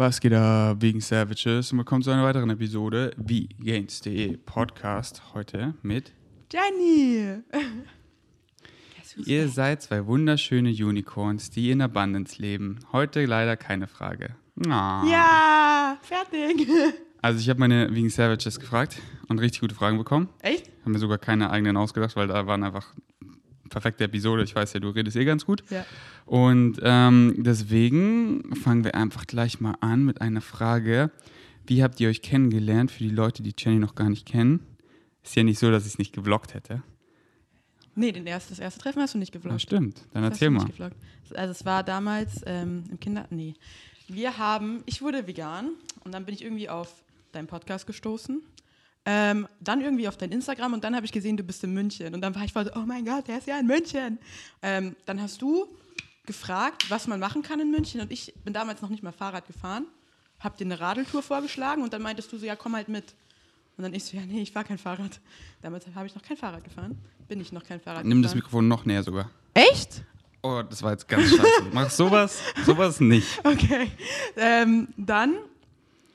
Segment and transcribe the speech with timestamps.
[0.00, 5.74] Was geht da wegen Savages und willkommen zu einer weiteren Episode wie Gains.de Podcast heute
[5.82, 6.14] mit
[6.50, 7.42] Jenny!
[9.26, 12.78] Ihr seid zwei wunderschöne Unicorns, die in Abundance leben.
[12.92, 14.36] Heute leider keine Frage.
[14.66, 15.04] Ah.
[15.06, 16.66] Ja, fertig.
[17.20, 20.30] Also ich habe meine wegen Savages gefragt und richtig gute Fragen bekommen.
[20.40, 20.70] Echt?
[20.82, 22.94] Haben mir sogar keine eigenen ausgedacht, weil da waren einfach
[23.70, 24.42] perfekte Episode.
[24.42, 25.62] Ich weiß ja, du redest eh ganz gut.
[25.70, 25.86] Ja.
[26.26, 31.10] Und ähm, deswegen fangen wir einfach gleich mal an mit einer Frage.
[31.66, 34.60] Wie habt ihr euch kennengelernt für die Leute, die Jenny noch gar nicht kennen?
[35.22, 36.82] Ist ja nicht so, dass ich es nicht gevloggt hätte.
[37.94, 39.62] Nee, den erst, das erste Treffen hast du nicht Ja, gevloggt.
[39.62, 40.02] stimmt.
[40.12, 40.60] Dann Das erzähl mal.
[40.64, 40.96] nicht gevloggt.
[41.34, 43.26] Also es war damals ähm, im Kinder...
[43.30, 43.54] Nee.
[44.08, 44.82] Wir haben...
[44.86, 45.70] Ich wurde vegan
[46.04, 48.42] und dann bin ich irgendwie auf deinen Podcast gestoßen.
[49.12, 52.14] Ähm, dann irgendwie auf dein Instagram und dann habe ich gesehen, du bist in München.
[52.14, 54.18] Und dann war ich voll so, oh mein Gott, der ist ja in München.
[54.62, 55.66] Ähm, dann hast du
[56.26, 58.00] gefragt, was man machen kann in München.
[58.00, 59.86] Und ich bin damals noch nicht mal Fahrrad gefahren.
[60.38, 63.14] Hab dir eine Radeltour vorgeschlagen und dann meintest du so, ja, komm halt mit.
[63.76, 65.18] Und dann ich so, ja, nee, ich fahr kein Fahrrad.
[65.60, 66.96] Damals habe ich noch kein Fahrrad gefahren.
[67.26, 68.38] Bin ich noch kein Fahrrad Nimm das gefahren.
[68.44, 69.28] Mikrofon noch näher sogar.
[69.54, 70.04] Echt?
[70.42, 71.64] Oh, das war jetzt ganz scheiße.
[71.72, 73.40] Mach sowas, sowas nicht.
[73.44, 73.90] Okay.
[74.36, 75.34] Ähm, dann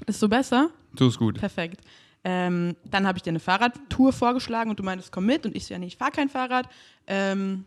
[0.06, 0.70] ist so besser.
[0.94, 1.40] Du ist gut.
[1.40, 1.82] Perfekt.
[2.28, 5.45] Ähm, dann habe ich dir eine Fahrradtour vorgeschlagen und du meintest, komm mit.
[5.45, 6.68] Und ich so, ja, nee, ich fahre kein Fahrrad.
[7.06, 7.66] Ähm,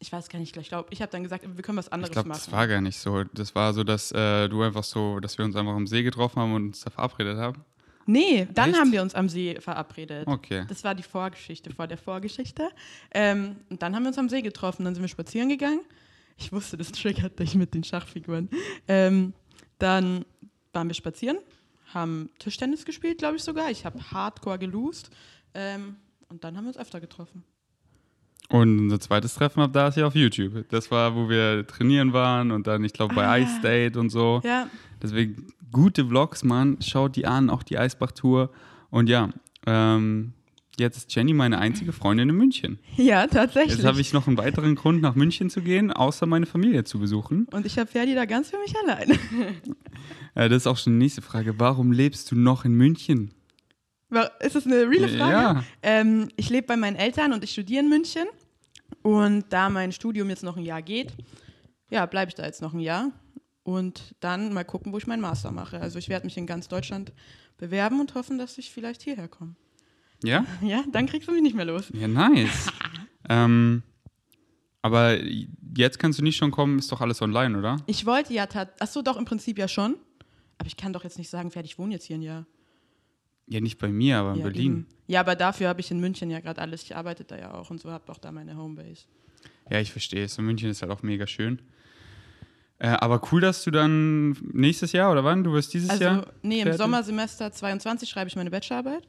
[0.00, 2.12] ich weiß gar nicht, ich glaube, ich habe dann gesagt, wir können was Ich anderes
[2.12, 2.42] glaube, machen.
[2.44, 3.24] das war gar nicht so.
[3.24, 6.40] Das war so, dass äh, du einfach so, dass wir uns einfach am See getroffen
[6.42, 7.64] haben und uns da verabredet haben.
[8.04, 8.78] nee, dann Echt?
[8.78, 10.28] haben wir uns am See verabredet.
[10.28, 10.66] Okay.
[10.68, 12.68] Das war die Vorgeschichte vor der Vorgeschichte.
[13.14, 15.80] Ähm, und dann haben wir uns am See getroffen, dann sind wir spazieren gegangen.
[16.36, 18.50] Ich wusste, das triggert dich mit den Schachfiguren.
[18.88, 19.32] Ähm,
[19.78, 20.26] dann
[20.74, 21.38] waren wir spazieren,
[21.92, 23.70] haben Tischtennis gespielt, glaube ich sogar.
[23.70, 25.10] Ich habe hardcore gelost.
[25.54, 25.96] Ähm,
[26.28, 27.44] und dann haben wir uns öfter getroffen.
[28.48, 30.68] Und unser zweites Treffen ab da ist ja auf YouTube.
[30.68, 33.38] Das war, wo wir trainieren waren und dann, ich glaube, bei Ah.
[33.38, 34.40] Ice Date und so.
[34.44, 34.68] Ja,
[35.02, 36.78] Deswegen gute Vlogs, Mann.
[36.80, 38.50] Schaut die an, auch die Eisbach-Tour.
[38.90, 39.30] Und ja,
[39.66, 40.32] ähm,
[40.78, 42.78] jetzt ist Jenny meine einzige Freundin in München.
[42.96, 43.76] ja tatsächlich.
[43.76, 46.98] Jetzt habe ich noch einen weiteren Grund, nach München zu gehen, außer meine Familie zu
[46.98, 47.46] besuchen.
[47.52, 49.18] und ich habe Ferdi da ganz für mich allein.
[50.34, 51.58] Äh, das ist auch schon die nächste Frage.
[51.58, 53.32] Warum lebst du noch in München?
[54.40, 55.32] Ist das eine reale Frage?
[55.32, 55.64] Ja.
[55.82, 58.26] Ähm, ich lebe bei meinen Eltern und ich studiere in München.
[59.00, 61.14] Und da mein Studium jetzt noch ein Jahr geht,
[61.88, 63.12] ja, bleibe ich da jetzt noch ein Jahr.
[63.62, 65.80] Und dann mal gucken, wo ich meinen Master mache.
[65.80, 67.14] Also ich werde mich in ganz Deutschland
[67.56, 69.56] bewerben und hoffen, dass ich vielleicht hierher komme.
[70.26, 70.44] Ja?
[70.62, 71.86] Ja, dann kriegst du mich nicht mehr los.
[71.92, 72.66] Ja, nice.
[73.28, 73.82] ähm,
[74.82, 75.18] aber
[75.76, 77.76] jetzt kannst du nicht schon kommen, ist doch alles online, oder?
[77.86, 79.96] Ich wollte ja tat, ach so, doch im Prinzip ja schon.
[80.58, 82.46] Aber ich kann doch jetzt nicht sagen, fertig, ich wohne jetzt hier ein Jahr.
[83.46, 84.72] Ja, nicht bei mir, aber in ja, Berlin.
[84.72, 84.86] eben.
[85.06, 86.82] Ja, aber dafür habe ich in München ja gerade alles.
[86.82, 89.04] Ich arbeite da ja auch und so habe auch da meine Homebase.
[89.70, 90.38] Ja, ich verstehe es.
[90.38, 91.60] Und München ist halt auch mega schön.
[92.78, 95.44] Äh, aber cool, dass du dann nächstes Jahr oder wann?
[95.44, 96.26] Du wirst dieses Also, Jahr?
[96.42, 96.78] nee, im fertig?
[96.78, 99.06] Sommersemester 22 schreibe ich meine Bachelorarbeit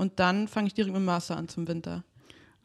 [0.00, 2.02] und dann fange ich direkt mit dem Master an zum Winter.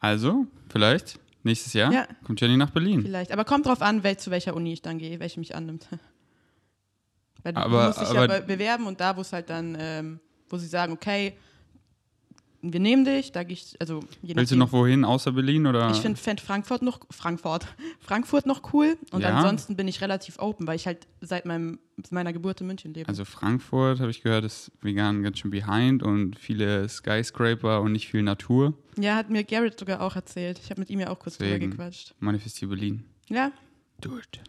[0.00, 2.06] Also, vielleicht nächstes Jahr Ja.
[2.24, 3.02] kommt Jenny nach Berlin.
[3.02, 3.30] Vielleicht.
[3.32, 5.86] Aber kommt drauf an, wel zu welcher Uni ich dann gehe, welche mich annimmt.
[7.42, 9.76] Weil du Aber- musst dich aber- ja be- bewerben und da, wo es halt dann,
[9.78, 11.36] ähm, wo sie sagen, okay,
[12.72, 15.90] wir nehmen dich, da gehe ich, also Willst du noch wohin außer Berlin oder?
[15.90, 17.66] Ich finde fänd Frankfurt noch Frankfurt,
[18.00, 19.34] Frankfurt noch cool und Ja.
[19.36, 21.78] ansonsten bin ich relativ open, weil ich halt seit meinem,
[22.10, 23.08] meiner Geburt in München lebe.
[23.08, 28.08] Also Frankfurt, habe ich gehört, ist vegan ganz schön behind und viele Skyscraper und nicht
[28.08, 28.74] viel Natur.
[28.98, 30.60] ja, hat mir Garrett sogar auch erzählt.
[30.62, 31.70] Ich habe mit ihm ja auch kurz drüber Deswegen.
[31.72, 32.14] gequatscht.
[32.20, 33.04] Manifestier Berlin.
[33.28, 33.52] Ja,
[34.00, 34.40] Do it.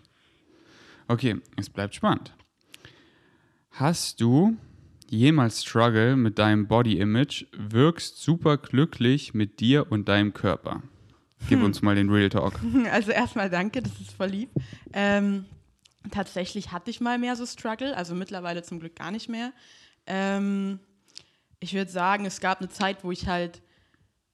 [1.07, 2.33] Okay, es bleibt spannend.
[3.71, 4.57] Hast du
[5.11, 7.45] jemals Struggle mit deinem Body Image?
[7.51, 10.81] Wirkst super glücklich mit dir und deinem Körper.
[11.49, 12.59] Gib uns mal den Real Talk.
[12.91, 14.49] Also erstmal danke, das ist voll lieb.
[14.93, 15.45] Ähm,
[16.11, 19.53] tatsächlich hatte ich mal mehr so Struggle, also mittlerweile zum Glück gar nicht mehr.
[20.05, 20.79] Ähm,
[21.59, 23.61] ich würde sagen, es gab eine Zeit, wo ich halt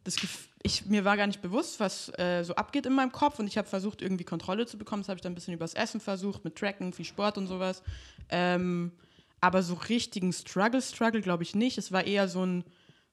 [0.03, 3.37] das Gef ich, mir war gar nicht bewusst, was äh, so abgeht in meinem Kopf
[3.37, 5.01] und ich habe versucht, irgendwie Kontrolle zu bekommen.
[5.01, 7.83] Das habe ich dann ein bisschen übers Essen versucht, mit Tracken, viel Sport und sowas.
[8.29, 8.93] Ähm,
[9.43, 11.77] aber so richtigen Struggle, Struggle glaube ich nicht.
[11.77, 12.63] Es war eher so ein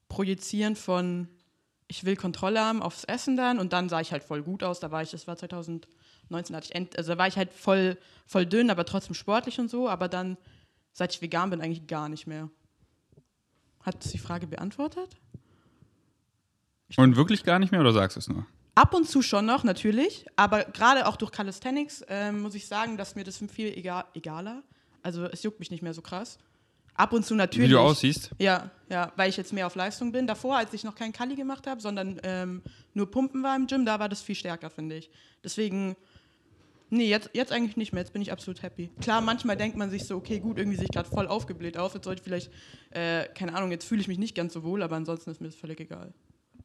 [0.08, 1.26] Projizieren von,
[1.88, 4.78] ich will Kontrolle haben aufs Essen dann und dann sah ich halt voll gut aus.
[4.78, 7.98] Da war ich, das war 2019, hatte ich end, also da war ich halt voll,
[8.26, 9.88] voll dünn, aber trotzdem sportlich und so.
[9.88, 10.36] Aber dann,
[10.92, 12.48] seit ich vegan bin, eigentlich gar nicht mehr.
[13.82, 15.16] Hat das die Frage beantwortet?
[16.96, 18.46] Und wirklich gar nicht mehr oder sagst du es nur?
[18.76, 20.26] Ab und zu schon noch, natürlich.
[20.36, 24.62] Aber gerade auch durch Calisthenics ähm, muss ich sagen, dass mir das viel egal, egaler.
[25.02, 26.38] Also es juckt mich nicht mehr so krass.
[26.94, 27.70] Ab und zu natürlich.
[27.70, 28.30] Wie du aussiehst?
[28.38, 30.26] Ja, ja, weil ich jetzt mehr auf Leistung bin.
[30.26, 32.62] Davor, als ich noch keinen Kali gemacht habe, sondern ähm,
[32.94, 35.10] nur Pumpen war im Gym, da war das viel stärker, finde ich.
[35.42, 35.96] Deswegen
[36.92, 38.02] Nee, jetzt, jetzt eigentlich nicht mehr.
[38.02, 38.90] Jetzt bin ich absolut happy.
[39.00, 41.94] Klar, manchmal denkt man sich so, okay, gut, irgendwie sehe ich gerade voll aufgebläht auf.
[41.94, 42.50] Jetzt sollte ich vielleicht,
[42.90, 45.46] äh, keine Ahnung, jetzt fühle ich mich nicht ganz so wohl, aber ansonsten ist mir
[45.46, 46.12] das völlig egal.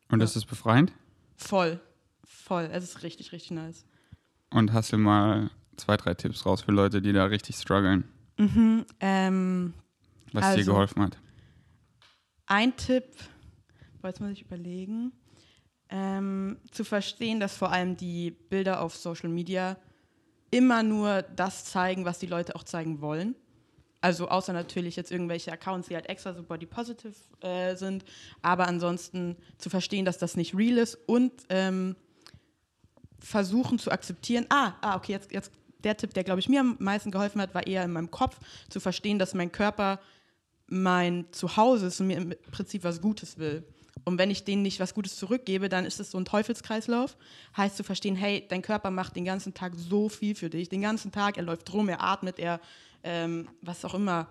[0.10, 0.26] Und Ja.
[0.26, 0.92] ist das befreiend?
[1.36, 1.80] Voll.
[2.24, 2.68] Voll.
[2.74, 3.86] Es ist richtig, richtig nice.
[4.50, 8.04] Und hast du mal zwei, drei Tipps raus für Leute, die da richtig strugglen,
[8.38, 8.86] Mhm.
[9.00, 9.74] Ähm,
[10.34, 11.18] was dir Also- geholfen hat?
[12.48, 13.06] ein Tipp,
[14.04, 15.12] jetzt muss ich überlegen,
[15.90, 19.78] ähm, zu verstehen, dass vor allem die Bilder auf Social Media
[20.52, 23.36] immer nur das zeigen, was die Leute auch zeigen wollen.
[24.02, 28.06] Also außer natürlich jetzt irgendwelche Accounts, die halt extra so body positive äh, sind,
[28.44, 31.96] aber ansonsten zu verstehen, dass das nicht real ist und ähm,
[33.20, 35.52] versuchen zu akzeptieren, ah, ah okay, jetzt, jetzt
[35.83, 38.39] der Tipp, der glaube ich mir am meisten geholfen hat, war eher in meinem Kopf
[38.69, 40.00] zu verstehen, dass mein Körper
[40.68, 43.63] mein Zuhause ist und mir im Prinzip was Gutes will.
[44.04, 47.18] Und wenn ich denen nicht was Gutes zurückgebe, dann ist es so ein Teufelskreislauf.
[47.56, 50.69] Heißt zu verstehen, hey, dein Körper macht den ganzen Tag so viel für dich.
[50.69, 52.60] Den ganzen Tag, er läuft rum, er atmet, er,
[53.04, 54.28] ähm, was auch immer.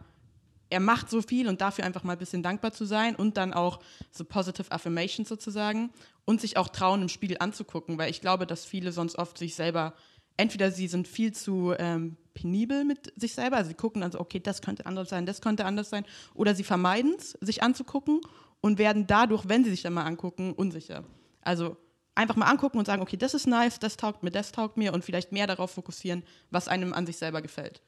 [0.71, 3.53] Er macht so viel und dafür einfach mal ein bisschen dankbar zu sein und dann
[3.53, 3.81] auch
[4.11, 5.91] so positive Affirmations sozusagen
[6.25, 9.55] und sich auch trauen, im Spiegel anzugucken, weil ich glaube, dass viele sonst oft sich
[9.55, 9.95] selber,
[10.37, 14.21] entweder sie sind viel zu ähm, penibel mit sich selber, also sie gucken dann so,
[14.21, 16.05] okay, das könnte anders sein, das könnte anders sein,
[16.35, 18.21] oder sie vermeiden es, sich anzugucken
[18.61, 21.05] und werden dadurch, wenn sie sich dann mal angucken, unsicher.
[21.43, 21.77] Also
[22.15, 24.93] einfach mal angucken und sagen, okay, das ist nice, das taugt mir, das taugt mir
[24.93, 27.83] und vielleicht mehr darauf fokussieren, was einem an sich selber gefällt.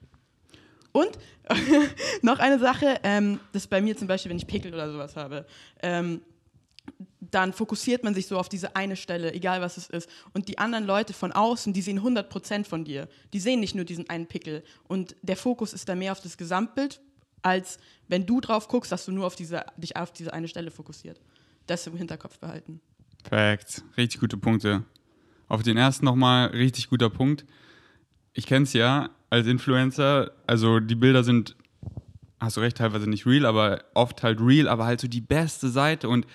[0.93, 1.19] Und
[2.23, 5.17] noch eine Sache, ähm, das ist bei mir zum Beispiel, wenn ich Pickel oder sowas
[5.17, 5.47] habe,
[5.83, 6.23] ähm,
[7.21, 10.09] dann fokussiert man sich so auf diese eine Stelle, egal was es ist.
[10.33, 13.09] Und die anderen Leute von außen, die sehen 100% von dir.
[13.33, 14.63] Die sehen nicht nur diesen einen Pickel.
[14.89, 17.01] Und der Fokus ist da mehr auf das Gesamtbild,
[17.43, 17.79] als
[18.09, 21.21] wenn du drauf guckst, dass du nur auf diese, dich auf diese eine Stelle fokussiert.
[21.67, 22.81] Das im Hinterkopf behalten.
[23.25, 23.83] Perfekt.
[23.97, 24.85] Richtig gute Punkte.
[25.49, 27.45] Auf den ersten nochmal, richtig guter Punkt.
[28.33, 31.57] Ich kenne es ja als Influencer, also die Bilder sind,
[32.39, 35.69] hast du recht, teilweise nicht real, aber oft halt real, aber halt so die beste
[35.69, 36.27] Seite und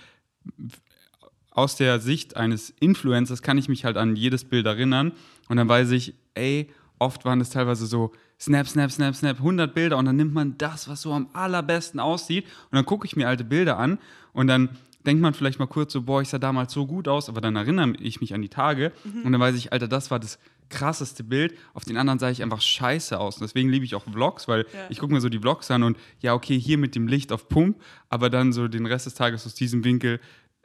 [1.52, 5.12] aus der Sicht eines Influencers kann ich mich halt an jedes Bild erinnern
[5.50, 9.74] und dann weiß ich, ey, oft waren es teilweise so Snap, Snap, Snap, Snap, 100
[9.74, 13.16] Bilder und dann nimmt man das, was so am allerbesten aussieht und dann gucke ich
[13.16, 14.00] mir alte Bilder an
[14.34, 14.70] und dann
[15.06, 17.56] denkt man vielleicht mal kurz so, boah, ich sah damals so gut aus, aber dann
[17.56, 18.92] erinnere ich mich an die Tage
[19.24, 20.40] und dann weiß ich, Alter, das war das
[20.72, 21.54] krasseste Bild.
[21.76, 23.36] Auf den anderen sah ich einfach scheiße aus.
[23.36, 24.80] Und deswegen liebe ich auch Vlogs, weil Ja.
[24.90, 27.48] ich gucke mir so die Vlogs an und ja, okay, hier mit dem Licht auf
[27.50, 27.80] Pump,
[28.10, 30.20] aber dann so den Rest des Tages aus diesem Winkel,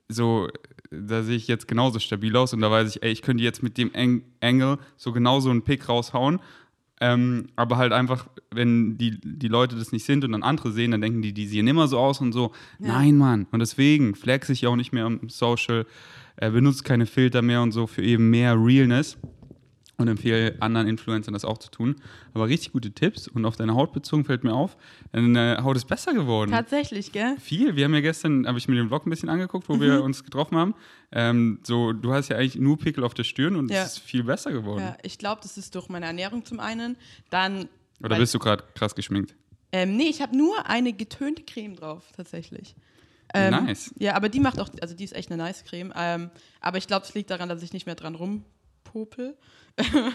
[0.08, 0.48] so,
[0.90, 3.62] da sehe ich jetzt genauso stabil aus und da weiß ich, ey, ich könnte jetzt
[3.62, 6.38] mit dem Eng Angle so genauso einen Pick raushauen.
[6.98, 10.92] Ähm, aber halt einfach, wenn die, die Leute das nicht sind und dann andere sehen,
[10.92, 12.52] dann denken die, die sehen immer so aus und so.
[12.78, 12.88] Ja.
[12.94, 13.46] Nein, Mann.
[13.50, 15.84] Und deswegen flex ich auch nicht mehr im Social,
[16.36, 19.18] äh, benutze keine Filter mehr und so für eben mehr Realness
[19.98, 21.96] und empfehle anderen Influencern das auch zu tun.
[22.34, 24.76] Aber richtig gute Tipps und auf deine Haut bezogen fällt mir auf,
[25.12, 26.50] deine Haut ist besser geworden.
[26.50, 27.36] Tatsächlich, gell?
[27.40, 27.76] Viel.
[27.76, 30.22] Wir haben ja gestern, habe ich mir den Vlog ein bisschen angeguckt, wo wir uns
[30.22, 30.74] getroffen haben.
[31.12, 33.82] Ähm, so, du hast ja eigentlich nur Pickel auf der Stirn und Ja.
[33.84, 34.82] es ist viel besser geworden.
[34.82, 36.96] Ja, ich glaube, das ist durch meine Ernährung zum einen.
[37.30, 37.68] Dann.
[38.02, 39.34] Oder bist du gerade krass geschminkt?
[39.72, 42.74] Ähm, nee, ich habe nur eine getönte Creme drauf, tatsächlich.
[43.34, 43.92] Ähm, Nice.
[43.98, 45.92] Ja, aber die macht auch, also die ist echt eine nice Creme.
[45.96, 49.36] Ähm, aber ich glaube, es liegt daran, dass ich nicht mehr dran rumpopel.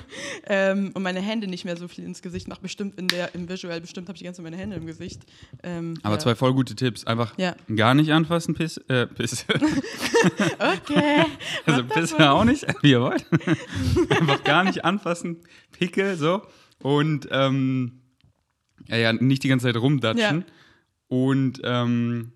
[0.47, 2.61] ähm, und meine Hände nicht mehr so viel ins Gesicht mache.
[2.61, 5.21] Bestimmt in der, im Visual, bestimmt habe ich die ganze Zeit meine Hände im Gesicht.
[5.63, 6.19] Ähm, Aber ja.
[6.19, 7.05] zwei voll gute Tipps.
[7.05, 7.55] Einfach Ja.
[7.75, 8.77] gar nicht anfassen, Piss.
[8.87, 9.45] Äh, Piss.
[10.59, 11.25] Okay.
[11.65, 13.25] also Pisse auch nicht, wie ihr wollt.
[14.11, 15.37] Einfach gar nicht anfassen,
[15.71, 16.41] Pickel, so.
[16.81, 18.01] Und ähm,
[18.87, 20.39] ja, ja, nicht die ganze Zeit rumdatschen.
[20.41, 20.45] Ja.
[21.07, 22.33] Und ähm,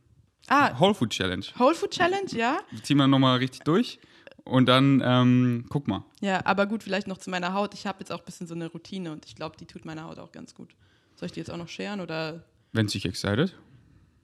[0.48, 1.44] Ah, Whole Food Challenge.
[1.58, 2.60] Whole Food Challenge, ja.
[2.84, 4.00] Ziehen wir nochmal richtig durch.
[4.46, 6.04] Und dann, ähm, guck mal.
[6.22, 7.74] Ja, aber gut, vielleicht noch zu meiner Haut.
[7.74, 10.04] Ich habe jetzt auch ein bisschen so eine Routine und ich glaube, die tut meiner
[10.06, 10.76] Haut auch ganz gut.
[11.16, 12.44] Soll ich die jetzt auch noch scheren oder?
[12.72, 13.58] Wenn es dich excited.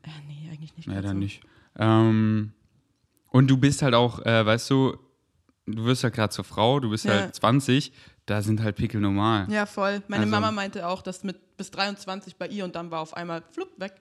[0.03, 0.87] Äh, nee, eigentlich nicht.
[0.87, 1.19] Ja, dann so.
[1.19, 1.41] nicht.
[1.77, 2.53] Ähm,
[3.31, 4.97] und du bist halt auch, äh, weißt du,
[5.65, 7.13] du wirst halt gerade zur Frau, du bist Ja.
[7.13, 7.91] halt 20,
[8.27, 9.47] da sind halt Pickel normal.
[9.51, 10.03] Ja, voll.
[10.07, 13.15] Meine Also- Mama meinte auch, dass mit bis 23 bei ihr und dann war auf
[13.15, 13.95] einmal flupp weg.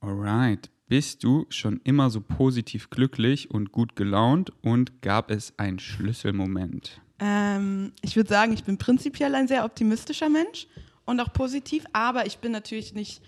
[0.00, 0.70] Alright.
[0.88, 7.02] Bist du schon immer so positiv glücklich und gut gelaunt und gab es einen Schlüsselmoment?
[7.18, 10.66] Ähm, ich würde sagen, ich bin prinzipiell ein sehr optimistischer Mensch
[11.04, 13.20] und auch positiv, aber ich bin natürlich nicht,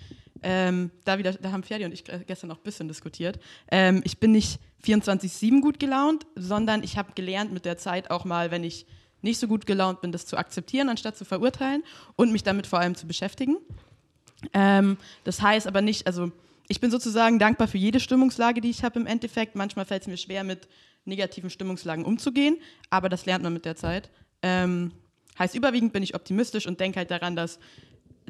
[0.43, 3.39] ähm, da, wieder, da haben Ferdi und ich gestern noch ein bisschen diskutiert,
[3.71, 8.25] ähm, ich bin nicht 24-7 gut gelaunt, sondern ich habe gelernt mit der Zeit auch
[8.25, 8.87] mal, wenn ich
[9.21, 11.83] nicht so gut gelaunt bin, das zu akzeptieren, anstatt zu verurteilen
[12.17, 13.59] und mich damit vor allem zu beschäftigen.
[14.55, 16.33] Ähm, das heißt aber nicht, also
[16.71, 19.57] ich bin sozusagen dankbar für jede Stimmungslage, die ich habe im Endeffekt.
[19.57, 20.69] Manchmal fällt es mir schwer, mit
[21.05, 22.57] negativen Stimmungslagen umzugehen,
[22.89, 24.11] aber das lernt man mit der Zeit.
[24.43, 24.93] Ähm,
[25.41, 27.59] Heißt, überwiegend bin ich optimistisch und denke halt daran, dass,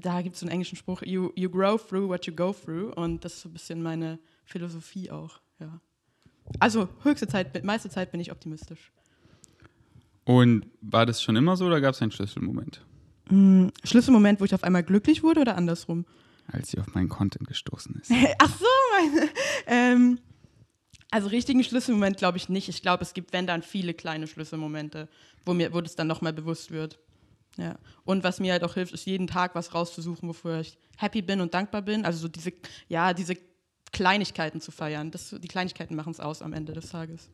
[0.00, 2.92] da gibt es so einen englischen Spruch, you, you grow through what you go through.
[2.94, 5.80] Und das ist so ein bisschen meine Philosophie auch, ja.
[6.60, 8.92] Also höchste Zeit, meiste Zeit bin ich optimistisch.
[10.24, 12.84] Und war das schon immer so oder gab es einen Schlüsselmoment?
[13.28, 16.06] Hm, Schlüsselmoment, wo ich auf einmal glücklich wurde oder andersrum?
[16.52, 18.10] Als sie auf meinen Content gestoßen ist.
[18.38, 18.66] Ach so,
[18.98, 19.28] meine.
[19.66, 20.18] Ähm,
[21.10, 22.68] also richtigen Schlüsselmoment glaube ich nicht.
[22.68, 25.08] Ich glaube, es gibt, wenn dann, viele kleine Schlüsselmomente,
[25.44, 26.98] wo mir, wo das dann nochmal bewusst wird.
[27.56, 27.78] Ja.
[28.04, 31.40] Und was mir halt auch hilft, ist jeden Tag was rauszusuchen, wofür ich happy bin
[31.40, 32.04] und dankbar bin.
[32.04, 32.52] Also so diese,
[32.88, 33.36] ja, diese
[33.92, 35.10] Kleinigkeiten zu feiern.
[35.10, 37.28] Das, die Kleinigkeiten machen es aus am Ende des Tages.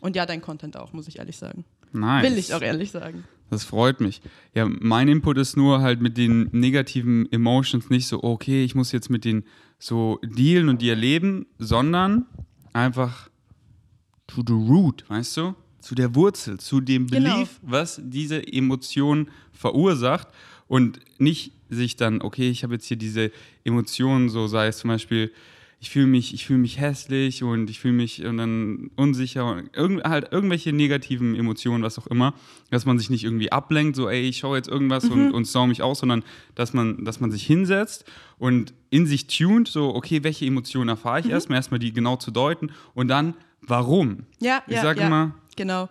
[0.00, 1.64] Und ja, dein Content auch, muss ich ehrlich sagen.
[1.92, 2.24] Nice.
[2.24, 3.24] Will ich auch ehrlich sagen.
[3.52, 4.22] Das freut mich.
[4.54, 8.92] Ja, mein Input ist nur halt mit den negativen Emotions nicht so, okay, ich muss
[8.92, 9.44] jetzt mit denen
[9.78, 12.24] so dealen und die erleben, sondern
[12.72, 13.28] einfach
[14.26, 15.54] to the root, weißt du?
[15.80, 17.34] Zu der Wurzel, zu dem Genau.
[17.34, 20.28] Belief, was diese Emotion verursacht
[20.66, 23.32] und nicht sich dann, okay, ich habe jetzt hier diese
[23.64, 25.30] Emotionen, so sei es zum Beispiel,
[25.82, 29.76] ich fühle mich, ich fühle mich hässlich und ich fühle mich und dann unsicher und
[29.76, 32.34] irgend, halt irgendwelche negativen Emotionen, was auch immer,
[32.70, 35.66] dass man sich nicht irgendwie ablenkt, so ey, ich schaue jetzt irgendwas und, und sau
[35.66, 36.22] mich aus, sondern
[36.54, 38.04] dass man, dass man sich hinsetzt
[38.38, 42.30] und in sich tunt, so okay, welche Emotionen erfahre ich erstmal, erstmal die genau zu
[42.30, 44.26] deuten und dann warum.
[44.38, 45.08] Ja, Ich ja, sag ja.
[45.08, 45.88] immer, Genau.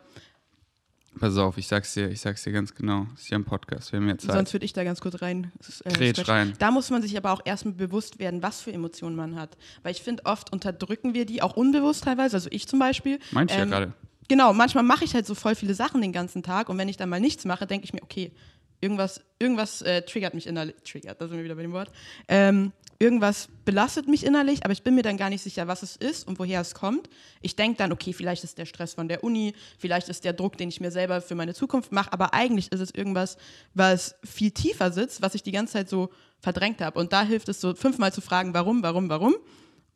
[1.19, 3.91] Pass auf, ich sag's dir, ich sag's dir ganz genau, das ist ja ein Podcast,
[3.91, 4.31] wir haben ja Zeit.
[4.31, 5.51] Sonst würde ich da ganz kurz rein.
[5.83, 6.53] Äh, rein.
[6.59, 9.57] Da muss man sich aber auch erstmal bewusst werden, was für Emotionen man hat.
[9.83, 13.19] Weil ich finde, oft unterdrücken wir die, auch unbewusst teilweise, also ich zum Beispiel.
[13.31, 13.93] Ich ja Ähm, gerade.
[14.27, 16.95] Genau, manchmal mache ich halt so voll viele Sachen den ganzen Tag und wenn ich
[16.95, 18.31] dann mal nichts mache, denke ich mir, okay,
[18.81, 21.91] irgendwas, irgendwas äh, triggert mich innerlich, triggert, da sind wir wieder bei dem Wort,
[22.27, 25.95] ähm, irgendwas belastet mich innerlich, aber ich bin mir dann gar nicht sicher, was es
[25.95, 27.09] ist und woher es kommt.
[27.41, 30.57] Ich denke dann, okay, vielleicht ist der Stress von der Uni, vielleicht ist der Druck,
[30.57, 33.37] den ich mir selber für meine Zukunft mache, aber eigentlich ist es irgendwas,
[33.73, 36.09] was viel tiefer sitzt, was ich die ganze Zeit so
[36.39, 36.99] verdrängt habe.
[36.99, 39.35] Und da hilft es so fünfmal zu fragen, warum, warum, warum.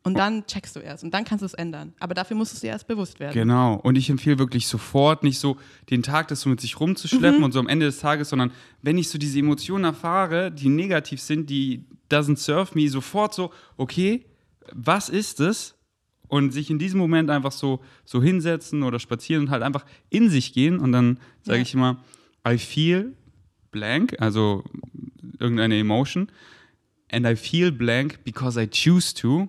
[0.06, 1.92] Und dann checkst du erst und dann kannst du es ändern.
[1.98, 3.34] Aber dafür musst du es dir erst bewusst werden.
[3.34, 3.74] Genau.
[3.74, 5.56] Und ich empfehle wirklich sofort nicht so
[5.90, 8.98] den Tag das so mit sich rumzuschleppen und so am Ende des Tages, sondern wenn
[8.98, 14.24] ich so diese Emotionen erfahre, die negativ sind, die doesn't serve me, sofort so, okay,
[14.72, 15.74] was ist es?
[16.28, 20.30] Und sich in diesem Moment einfach so, so hinsetzen oder spazieren und halt einfach in
[20.30, 20.78] sich gehen.
[20.78, 21.62] Und dann sage Ja.
[21.62, 21.98] ich immer,
[22.48, 23.12] I feel
[23.72, 24.62] blank, also
[25.40, 26.28] irgendeine Emotion.
[27.10, 29.48] And I feel blank because I choose to.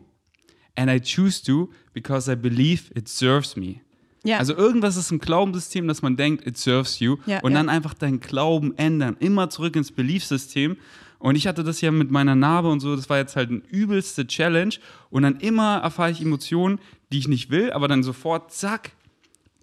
[0.77, 3.81] And I choose to because I believe it serves me.
[4.24, 4.38] Ja.
[4.38, 7.17] Also irgendwas ist im Glaubenssystem, dass man denkt, it serves you.
[7.25, 7.57] Ja, und ja.
[7.57, 9.17] dann einfach deinen Glauben ändern.
[9.19, 10.77] Immer zurück ins Beliefsystem.
[11.19, 13.62] Und ich hatte das ja mit meiner Narbe und so, das war jetzt halt eine
[13.72, 14.75] übelste Challenge.
[15.10, 16.79] Und dann immer erfahre ich Emotionen,
[17.12, 18.91] die ich nicht will, aber dann sofort, zack,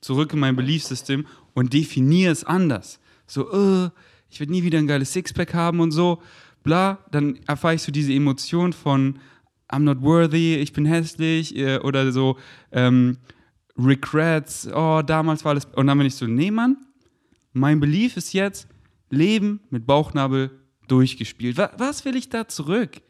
[0.00, 2.98] zurück in mein Beliefsystem und definiere es anders.
[3.26, 3.90] So, äh,
[4.30, 6.20] ich werde nie wieder ein geiles Sixpack haben und so,
[6.62, 6.98] bla.
[7.12, 9.20] Dann erfahre ich so diese Emotion von
[9.74, 12.38] I'm not worthy, ich bin hässlich äh, oder so
[12.72, 13.18] ähm,
[13.76, 15.66] Regrets, oh, damals war alles.
[15.74, 16.76] Und dann bin ich so, nee, Mann,
[17.52, 18.68] mein Belief ist jetzt,
[19.10, 20.50] Leben mit Bauchnabel
[20.88, 21.56] durchgespielt.
[21.56, 23.00] Was, was will ich da zurück?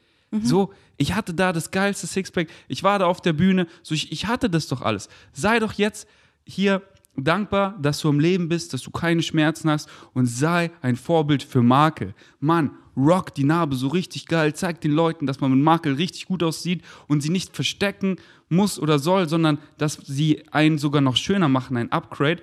[0.42, 4.11] So, ich hatte da das geilste Sixpack, ich war da auf der Bühne, so ich,
[4.11, 5.09] ich hatte das doch alles.
[5.33, 6.09] Sei doch jetzt
[6.44, 6.83] hier
[7.16, 11.44] dankbar, dass du am Leben bist, dass du keine Schmerzen hast und sei ein Vorbild
[11.44, 12.14] für Makel.
[12.40, 16.26] Mann, rock die Narbe so richtig geil, zeig den Leuten, dass man mit Makel richtig
[16.26, 18.16] gut aussieht und sie nicht verstecken
[18.48, 22.42] muss oder soll, sondern dass sie einen sogar noch schöner machen, ein Upgrade.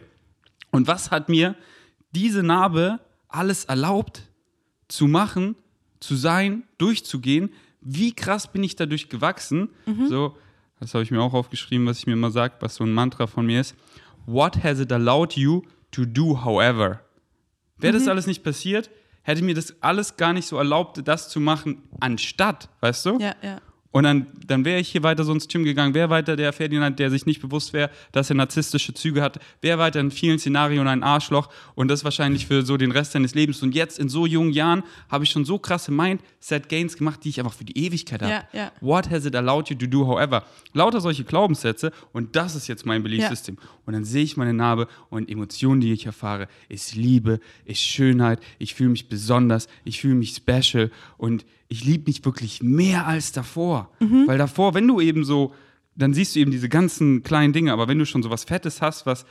[0.71, 1.55] Und was hat mir
[2.11, 4.23] diese Narbe alles erlaubt
[4.87, 5.55] zu machen,
[5.99, 7.49] zu sein, durchzugehen?
[7.81, 9.69] Wie krass bin ich dadurch gewachsen?
[10.09, 10.35] So,
[10.79, 13.27] das habe ich mir auch aufgeschrieben, was ich mir immer sage, was so ein Mantra
[13.27, 13.75] von mir ist.
[14.25, 16.99] What has it allowed you to do, however?
[17.77, 18.91] Wäre das alles nicht passiert,
[19.23, 23.19] hätte mir das alles gar nicht so erlaubt, das zu machen, anstatt, weißt du?
[23.19, 23.61] ja, ja.
[23.91, 26.97] Und dann, dann wäre ich hier weiter so ins Gym gegangen, wäre weiter der Ferdinand,
[26.97, 30.87] der sich nicht bewusst wäre, dass er narzisstische Züge hat, wäre weiter in vielen Szenarien
[30.87, 33.61] ein Arschloch und das wahrscheinlich für so den Rest seines Lebens.
[33.61, 37.39] Und jetzt in so jungen Jahren habe ich schon so krasse Mindset-Gains gemacht, die ich
[37.39, 38.31] einfach für die Ewigkeit habe.
[38.31, 38.71] Ja, ja.
[38.79, 40.43] What has it allowed you to do, however?
[40.71, 43.57] Lauter solche Glaubenssätze und das ist jetzt mein Beliefssystem.
[43.85, 48.39] Und dann sehe ich meine Narbe und Emotionen, die ich erfahre, ist Liebe, ist Schönheit,
[48.57, 53.31] ich fühle mich besonders, ich fühle mich special und ich liebe mich wirklich mehr als
[53.31, 53.89] davor.
[53.99, 55.53] Weil davor, wenn du eben so,
[55.95, 58.81] dann siehst du eben diese ganzen kleinen Dinge, aber wenn du schon so was Fettes
[58.81, 59.25] hast, was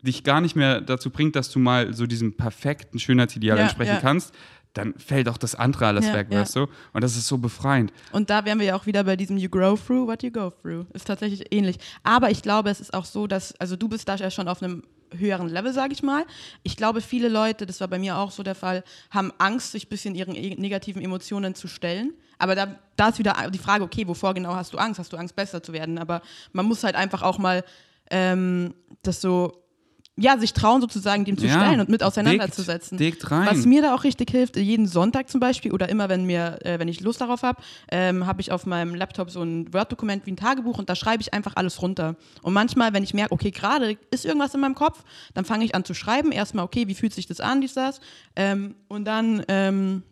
[0.00, 3.96] dich gar nicht mehr dazu bringt, dass du mal so diesem perfekten Schönheitsideal Ja, entsprechen
[3.96, 4.00] ja.
[4.00, 4.34] kannst,
[4.72, 6.68] dann fällt auch das andere alles Ja, weg, weißt du?
[6.94, 7.92] Und das ist so befreiend.
[8.12, 10.50] Und da wären wir ja auch wieder bei diesem You grow through what you go
[10.62, 10.86] through.
[10.94, 11.76] Ist tatsächlich ähnlich.
[12.02, 14.62] Aber ich glaube, es ist auch so, dass, also du bist da ja schon auf
[14.62, 14.84] einem
[15.18, 16.24] höheren Level, sage ich mal.
[16.62, 19.86] Ich glaube, viele Leute, das war bei mir auch so der Fall, haben Angst, sich
[19.86, 22.12] ein bisschen ihren e negativen Emotionen zu stellen.
[22.38, 24.98] Aber da, da ist wieder die Frage, okay, wovor genau hast du Angst?
[24.98, 25.98] Hast du Angst, besser zu werden?
[25.98, 27.64] Aber man muss halt einfach auch mal
[28.10, 29.63] ähm, das so
[30.16, 32.98] ja, sich trauen, sozusagen dem zu Ja, stellen und mit auseinanderzusetzen.
[32.98, 33.48] Dickt, dickt rein.
[33.48, 36.78] Was mir da auch richtig hilft, jeden Sonntag zum Beispiel oder immer, wenn mir, äh,
[36.78, 40.32] wenn ich Lust darauf habe, ähm, habe ich auf meinem Laptop so ein Word-Dokument wie
[40.32, 42.14] ein Tagebuch und da schreibe ich einfach alles runter.
[42.42, 45.02] Und manchmal, wenn ich merke, okay, gerade ist irgendwas in meinem Kopf,
[45.34, 46.30] dann fange ich an zu schreiben.
[46.30, 48.00] Erstmal, okay, wie fühlt sich das an, dies, das.
[48.36, 50.04] Ähm, und dann, ähm,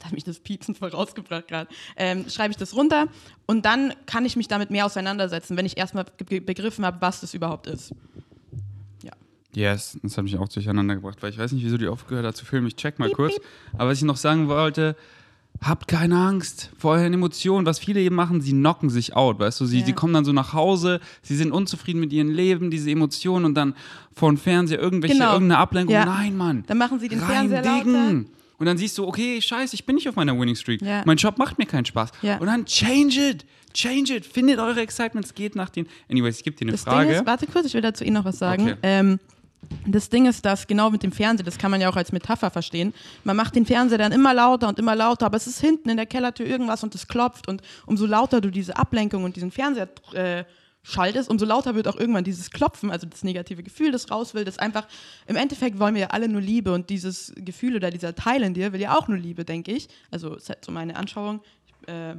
[0.00, 3.06] da hat mich das Piepsen voll rausgebracht gerade, ähm, schreibe ich das runter
[3.46, 7.32] und dann kann ich mich damit mehr auseinandersetzen, wenn ich erstmal begriffen habe, was das
[7.32, 7.94] überhaupt ist.
[9.56, 12.36] Yes, das hat mich auch durcheinander gebracht, weil ich weiß nicht, wieso die aufgehört hat
[12.36, 12.66] zu filmen.
[12.66, 13.34] Ich check mal kurz.
[13.72, 14.96] Aber was ich noch sagen wollte,
[15.62, 17.64] habt keine Angst vor euren Emotionen.
[17.64, 19.64] Was viele eben machen, sie knocken sich out, weißt du?
[19.64, 19.86] Sie, Ja.
[19.86, 23.54] sie kommen dann so nach Hause, sie sind unzufrieden mit ihrem Leben, diese Emotionen und
[23.54, 23.74] dann
[24.14, 25.32] vor dem Fernseher irgendwelche, Genau.
[25.32, 25.94] irgendeine Ablenkung.
[25.94, 26.04] Ja.
[26.04, 26.64] Nein, Mann.
[26.66, 28.24] Dann machen sie den Rein Fernseher lauter.
[28.58, 30.82] Und dann siehst du, okay, scheiße, ich bin nicht auf meiner Winning Streak.
[30.82, 31.02] Ja.
[31.06, 32.10] Mein Job macht mir keinen Spaß.
[32.40, 33.46] Und dann change it.
[33.72, 34.26] Change it.
[34.26, 35.86] Findet eure Excitements, geht nach den.
[36.10, 37.08] Anyways, ich gebe dir eine Das Frage.
[37.10, 38.62] Ding ist, warte kurz, ich will dazu eh noch was sagen.
[38.62, 38.76] Okay.
[38.82, 39.18] Ähm,
[39.86, 42.50] das Ding ist, dass genau mit dem Fernseher, das kann man ja auch als Metapher
[42.50, 42.94] verstehen,
[43.24, 45.96] man macht den Fernseher dann immer lauter und immer lauter, aber es ist hinten in
[45.96, 49.88] der Kellertür irgendwas und es klopft und umso lauter du diese Ablenkung und diesen Fernseher
[50.12, 50.44] äh,
[50.86, 54.44] schaltest, umso lauter wird auch irgendwann dieses Klopfen, also das negative Gefühl, das raus will,
[54.44, 54.86] das einfach,
[55.26, 58.54] im Endeffekt wollen wir ja alle nur Liebe und dieses Gefühl oder dieser Teil in
[58.54, 59.88] dir will ja auch nur Liebe, denke ich.
[60.12, 61.40] Also ist halt so meine Anschauung.
[61.66, 62.14] Ich, äh,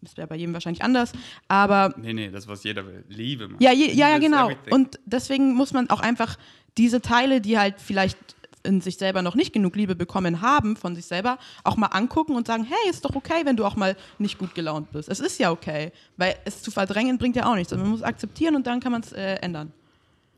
[0.00, 1.12] das wäre bei jedem wahrscheinlich anders,
[1.48, 3.04] aber nee, nee, das, was jeder will.
[3.08, 3.56] Liebe, Mann.
[3.60, 4.50] ja, je, ja, ja, genau.
[4.70, 6.38] Und deswegen muss man auch einfach
[6.78, 8.18] diese Teile, die halt vielleicht
[8.64, 12.36] in sich selber noch nicht genug Liebe bekommen haben von sich selber, auch mal angucken
[12.36, 15.08] und sagen, hey, ist doch okay, wenn du auch mal nicht gut gelaunt bist.
[15.08, 17.72] Es ist ja okay, weil es zu verdrängen bringt ja auch nichts.
[17.72, 19.72] Also man muss akzeptieren und dann kann man es äh, ändern.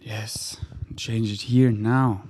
[0.00, 0.58] Yes,
[0.96, 2.20] change it here now.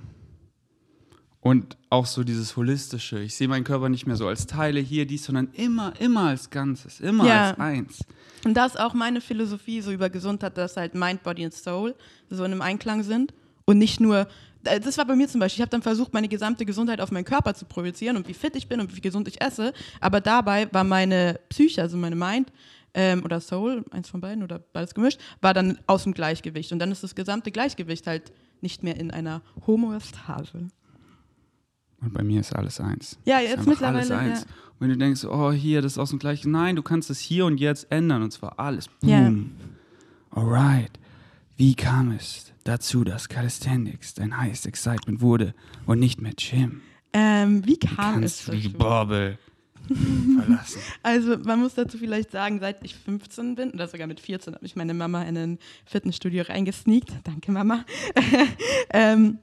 [1.39, 3.19] Und auch so dieses holistische.
[3.19, 6.49] Ich sehe meinen Körper nicht mehr so als Teile hier, dies, sondern immer, immer als
[6.49, 7.49] Ganzes, immer Ja.
[7.51, 7.99] als eins.
[8.43, 11.95] Und das ist auch meine Philosophie so über Gesundheit, dass halt Mind, Body und Soul
[12.29, 13.33] so in einem Einklang sind
[13.65, 14.27] und nicht nur
[14.63, 17.11] äh, das war bei mir zum Beispiel, ich habe dann versucht, meine gesamte Gesundheit auf
[17.11, 20.21] meinen Körper zu projizieren und wie fit ich bin und wie gesund ich esse, aber
[20.21, 22.51] dabei war meine Psyche, also meine Mind
[22.93, 26.79] ähm, oder Soul, eins von beiden oder beides gemischt, war dann aus dem Gleichgewicht und
[26.79, 30.67] dann ist das gesamte Gleichgewicht halt nicht mehr in einer Homöostase.
[32.01, 33.17] Und bei mir ist alles eins.
[33.25, 34.39] Ja, Ist jetzt einfach mittlerweile, Alles eins.
[34.41, 34.45] ja.
[34.45, 36.51] Und wenn du denkst, oh, hier, das ist aus dem gleichen.
[36.51, 38.89] Nein, du kannst es hier und jetzt ändern und zwar alles.
[39.01, 39.51] Boom.
[40.31, 40.91] Alright.
[41.57, 45.53] Wie kam es dazu, dass Calisthenics dein highest excitement wurde
[45.85, 46.81] und nicht mehr Gym?
[47.13, 48.73] Ähm, wie kam es dazu?
[48.73, 49.37] Bobbel
[49.87, 50.81] verlassen.
[51.01, 54.65] Also man muss dazu vielleicht sagen, seit ich 15 bin, oder sogar mit 14, habe
[54.65, 57.13] ich meine Mama in ein Fitnessstudio reingesneakt.
[57.23, 57.85] Danke, Mama.
[58.89, 59.39] ähm,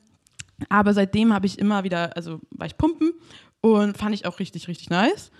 [0.68, 3.12] aber seitdem habe ich immer wieder, also war ich pumpen
[3.62, 5.30] und fand ich auch richtig, richtig nice.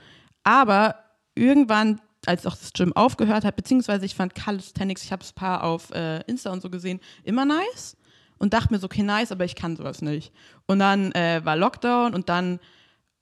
[0.43, 0.97] Aber
[1.35, 5.65] irgendwann, als auch das Gym aufgehört hat, beziehungsweise ich fand Calisthenics, ich habe es paar
[5.65, 7.97] auf äh, Insta und so gesehen, immer nice.
[8.39, 10.33] Und dachte mir so, okay, nice, aber ich kann sowas nicht.
[10.67, 12.59] Und dann äh, war Lockdown und dann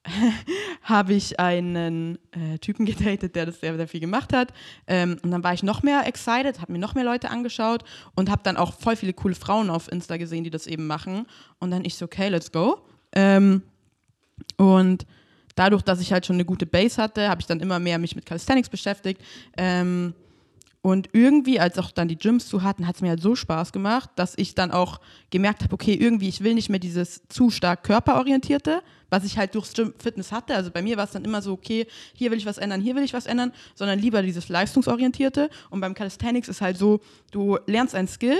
[0.81, 4.51] habe ich einen äh, Typen gedatet, der das sehr, sehr viel gemacht hat.
[4.87, 7.83] Ähm, und dann war ich noch mehr excited, habe mir noch mehr Leute angeschaut
[8.15, 11.27] und habe dann auch voll viele coole Frauen auf Insta gesehen, die das eben machen.
[11.59, 12.79] Und dann ich so, okay, let's go.
[13.13, 13.61] Ähm,
[14.57, 15.05] und
[15.55, 18.15] dadurch, dass ich halt schon eine gute Base hatte, habe ich dann immer mehr mich
[18.15, 19.21] mit Calisthenics beschäftigt.
[19.57, 20.13] Ähm,
[20.83, 23.71] und irgendwie, als auch dann die Gyms zu hatten, hat es mir halt so Spaß
[23.71, 27.51] gemacht, dass ich dann auch gemerkt habe, okay, irgendwie, ich will nicht mehr dieses zu
[27.51, 30.55] stark körperorientierte, was ich halt durchs Gym Fitness hatte.
[30.55, 31.85] Also bei mir war es dann immer so, okay,
[32.15, 35.51] hier will ich was ändern, hier will ich was ändern, sondern lieber dieses leistungsorientierte.
[35.69, 36.99] Und beim Calisthenics ist halt so,
[37.31, 38.39] du lernst einen Skill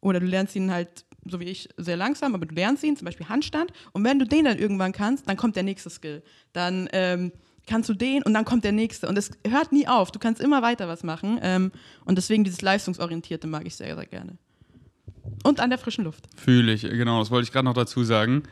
[0.00, 3.06] oder du lernst ihn halt, so wie ich, sehr langsam, aber du lernst ihn, zum
[3.06, 3.72] Beispiel Handstand.
[3.92, 6.22] Und wenn du den dann irgendwann kannst, dann kommt der nächste Skill.
[6.52, 7.32] Dann ähm,
[7.66, 9.08] kannst du den und dann kommt der nächste.
[9.08, 10.10] Und es hört nie auf.
[10.10, 11.38] Du kannst immer weiter was machen.
[11.42, 11.72] Ähm,
[12.04, 14.38] und deswegen dieses Leistungsorientierte mag ich sehr, sehr gerne.
[15.44, 16.24] Und an der frischen Luft.
[16.36, 18.42] Fühle ich, genau, das wollte ich gerade noch dazu sagen.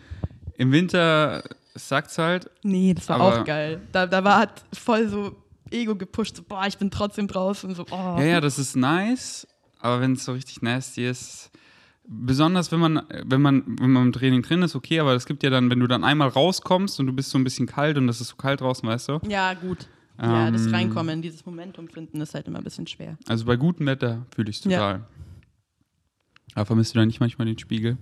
[0.57, 1.43] Im Winter
[1.75, 3.81] sagt's halt, Nee, das war auch geil.
[3.93, 5.37] Da, da war hat voll so
[5.71, 7.75] Ego gepusht, so, boah, ich bin trotzdem draußen.
[7.75, 8.17] So, oh.
[8.19, 9.47] ja, ja, das ist nice,
[9.81, 11.51] aber wenn es so richtig nasty ist,
[12.09, 15.43] besonders wenn man, wenn man, wenn man im Training drin ist, okay, aber es gibt
[15.43, 18.09] ja dann, wenn du dann einmal rauskommst und du bist so ein bisschen kalt und
[18.09, 19.21] es ist so kalt draußen, weißt du?
[19.29, 19.89] Ja, gut.
[20.19, 23.19] Ja, das Ähm, Reinkommen, dieses Momentum finden, ist halt immer ein bisschen schwer.
[23.29, 24.71] Also bei gutem Wetter fühle ich Ja.
[24.71, 25.07] total.
[26.55, 27.99] Aber vermisst du da nicht manchmal den Spiegel?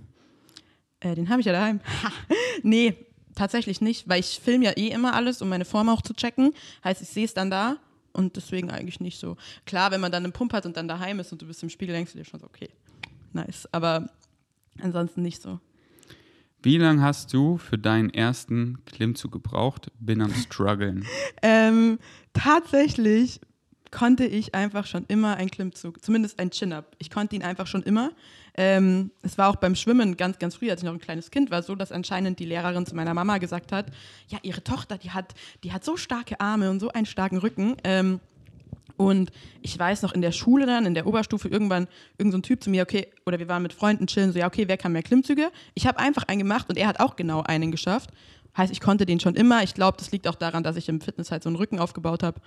[1.01, 1.81] Äh, den habe ich ja daheim.
[2.63, 2.95] nee,
[3.35, 6.53] tatsächlich nicht, weil ich filme ja eh immer alles, um meine Form auch zu checken.
[6.85, 7.77] Heißt, ich sehe es dann da
[8.13, 9.35] und deswegen eigentlich nicht so.
[9.65, 11.69] Klar, wenn man dann einen Pump hat und dann daheim ist und du bist im
[11.69, 12.69] Spiegel, denkst du dir schon so, okay,
[13.35, 13.67] nice.
[13.71, 14.09] Aber
[14.81, 15.59] Ansonsten nicht so.
[16.61, 19.91] Wie lange hast du für deinen ersten Klimmzug gebraucht?
[19.99, 21.05] Bin am struggeln.
[21.47, 21.99] Ähm,
[22.33, 23.39] tatsächlich
[23.91, 26.95] konnte ich einfach schon immer einen Klimmzug, zumindest ein Chin-Up.
[26.97, 28.11] Ich konnte ihn einfach schon immer.
[28.55, 31.51] Ähm, es war auch beim Schwimmen ganz, ganz früh, als ich noch ein kleines Kind
[31.51, 33.91] war, so, dass anscheinend die Lehrerin zu meiner Mama gesagt hat,
[34.27, 37.77] ja, ihre Tochter, die hat, die hat so starke Arme und so einen starken Rücken.
[37.83, 38.21] Ähm,
[38.97, 39.31] und
[39.61, 42.69] ich weiß noch in der Schule dann, in der Oberstufe, irgendwann irgendein so Typ zu
[42.69, 45.51] mir, okay, oder wir waren mit Freunden chillen, so, ja, okay, wer kann mehr Klimmzüge?
[45.73, 48.11] Ich habe einfach einen gemacht und er hat auch genau einen geschafft.
[48.57, 49.63] Heißt, ich konnte den schon immer.
[49.63, 52.23] Ich glaube, das liegt auch daran, dass ich im Fitness halt so einen Rücken aufgebaut
[52.23, 52.39] habe.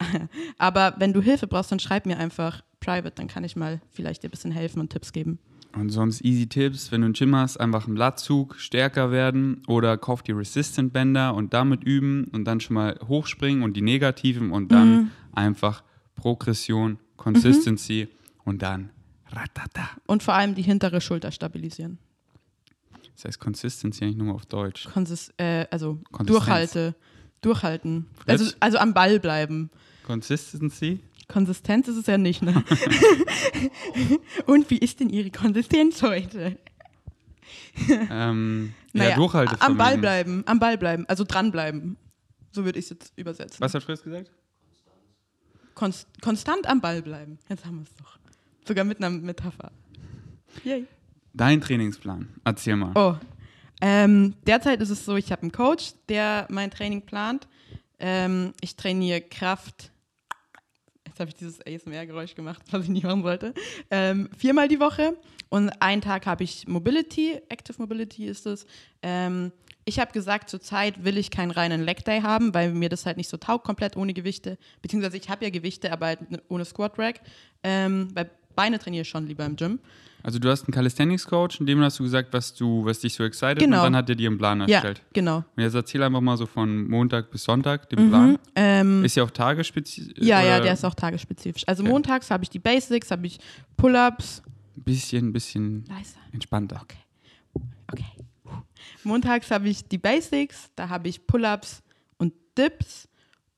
[0.58, 4.22] Aber wenn du Hilfe brauchst, dann schreib mir einfach private, dann kann ich mal vielleicht
[4.22, 5.38] dir ein bisschen helfen und Tipps geben.
[5.76, 9.96] Und sonst easy Tipps, wenn du ein Gym hast, einfach im Latzug stärker werden oder
[9.98, 14.50] kauf die Resistant Bänder und damit üben und dann schon mal hochspringen und die negativen
[14.50, 15.10] und dann mhm.
[15.32, 15.84] einfach
[16.20, 18.40] Progression, Consistency mhm.
[18.44, 18.90] und dann
[19.28, 19.88] ratata.
[20.06, 21.98] Und vor allem die hintere Schulter stabilisieren.
[23.14, 24.84] Das heißt Consistency eigentlich nur auf Deutsch.
[24.84, 26.94] Konsis äh, also durchhalte,
[27.40, 28.06] durchhalten.
[28.26, 29.70] Also, also am Ball bleiben.
[30.06, 31.00] Consistency?
[31.28, 32.64] Konsistenz ist es ja nicht, ne?
[34.46, 36.58] Und wie ist denn Ihre Konsistenz heute?
[38.10, 39.60] ähm, naja, ja, Durchhalte.
[39.60, 41.96] Am Ball bleiben, am Ball bleiben, also dranbleiben.
[42.52, 43.60] So würde ich es jetzt übersetzen.
[43.60, 44.30] Was hat Fritz gesagt?
[45.74, 47.38] Konst konstant am Ball bleiben.
[47.48, 48.18] Jetzt haben wir es doch.
[48.66, 49.72] Sogar mit einer Metapher.
[50.64, 50.86] Yay.
[51.32, 52.92] Dein Trainingsplan, erzähl mal.
[52.94, 53.16] Oh,
[53.80, 57.48] ähm, derzeit ist es so, ich habe einen Coach, der mein Training plant.
[57.98, 59.90] Ähm, ich trainiere Kraft.
[61.06, 63.54] Jetzt habe ich dieses ASMR-Geräusch gemacht, was ich nicht machen wollte.
[63.90, 65.16] Ähm, viermal die Woche
[65.48, 68.66] und einen Tag habe ich Mobility, Active Mobility ist es.
[69.90, 73.16] Ich habe gesagt, zurzeit will ich keinen reinen Leg Day haben, weil mir das halt
[73.16, 74.56] nicht so taugt, komplett ohne Gewichte.
[74.82, 77.20] Beziehungsweise ich habe ja Gewichte, aber halt ohne Squat Rack.
[77.64, 79.80] Ähm, weil Beine trainiere ich schon lieber im Gym.
[80.22, 83.24] Also du hast einen Calisthenics-Coach, in dem hast du gesagt, was du, was dich so
[83.24, 83.78] excited genau.
[83.78, 84.98] und dann hat er dir einen Plan erstellt.
[84.98, 85.36] Ja, genau.
[85.56, 88.38] Und jetzt erzähl einfach mal so von Montag bis Sonntag den mhm, Plan.
[88.54, 90.24] Ähm, ist ja auch tagesspezifisch?
[90.24, 91.64] Ja, ja, der ist auch tagesspezifisch.
[91.66, 91.90] Also okay.
[91.90, 93.40] montags habe ich die Basics, habe ich
[93.76, 94.40] Pull-Ups.
[94.76, 96.20] Bisschen, bisschen Leiser.
[96.30, 96.80] entspannter.
[96.80, 96.98] Okay.
[97.90, 98.29] Okay.
[99.04, 101.82] Montags habe ich die Basics, da habe ich Pull-Ups
[102.18, 103.08] und Dips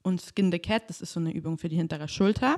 [0.03, 2.57] und Skin the Cat, das ist so eine Übung für die hintere Schulter.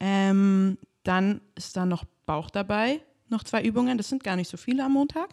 [0.00, 4.56] Ähm, dann ist da noch Bauch dabei, noch zwei Übungen, das sind gar nicht so
[4.56, 5.30] viele am Montag.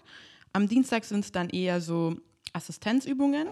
[0.53, 2.15] Am Dienstag sind es dann eher so
[2.53, 3.49] Assistenzübungen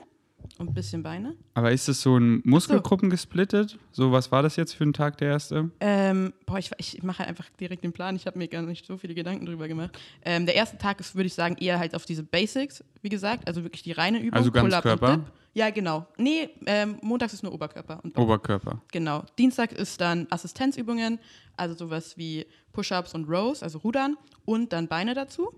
[0.58, 1.36] und ein bisschen Beine.
[1.56, 3.12] Aber ist es so in Muskelgruppen so.
[3.12, 3.80] gesplittet?
[3.92, 5.72] So, was war das jetzt für ein Tag, der erste?
[5.80, 8.16] Ähm, boah, ich, ich mache einfach direkt den Plan.
[8.16, 9.98] Ich habe mir gar nicht so viele Gedanken drüber gemacht.
[10.24, 13.48] Ähm, der erste Tag ist, würde ich sagen, eher halt auf diese Basics, wie gesagt.
[13.48, 14.34] Also wirklich die reine Übung.
[14.34, 15.22] Also ganz Körper?
[15.56, 16.08] Ja, genau.
[16.18, 18.02] Nee, ähm, montags ist nur Oberkörper.
[18.16, 18.82] Oberkörper.
[18.92, 19.24] Genau.
[19.38, 21.20] Dienstag ist dann Assistenzübungen,
[21.58, 25.54] also sowas wie Push-Ups und Rows, also Rudern und dann Beine dazu.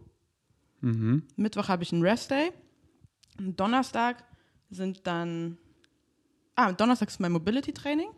[0.81, 1.23] Mhm.
[1.37, 2.51] Mittwoch habe ich einen Rest Day.
[3.39, 4.23] Donnerstag
[4.75, 5.57] sind dann,
[6.55, 8.09] ah, Donnerstag ist mein Mobility-Training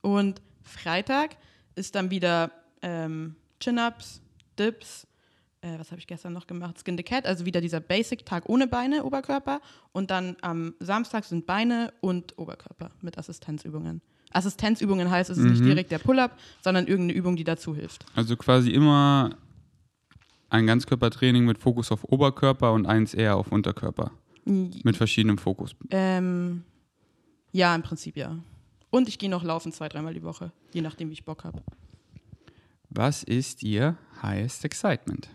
[0.00, 1.36] und Freitag
[1.74, 2.50] ist dann wieder
[2.82, 4.22] ähm, Chin-Ups,
[4.58, 5.06] Dips,
[5.62, 6.76] äh, was habe ich gestern noch gemacht?
[6.78, 9.60] Skin the Cat, also wieder dieser Basic-Tag ohne Beine, Oberkörper
[9.92, 14.00] und dann am Samstag sind Beine und Oberkörper mit Assistenzübungen.
[14.32, 15.50] Assistenzübungen heißt, es ist mhm.
[15.50, 18.06] nicht direkt der Pull-up, sondern irgendeine Übung, die dazu hilft.
[18.14, 19.30] Also quasi immer
[20.48, 24.12] ein Ganzkörpertraining mit Fokus auf Oberkörper und eins eher auf Unterkörper.
[24.50, 25.74] Mit verschiedenem Fokus.
[25.90, 26.64] Ähm,
[27.52, 28.38] ja, im Prinzip ja.
[28.90, 31.62] Und ich gehe noch laufen zwei, dreimal die Woche, je nachdem, wie ich Bock habe.
[32.88, 35.28] Was ist Ihr highest excitement?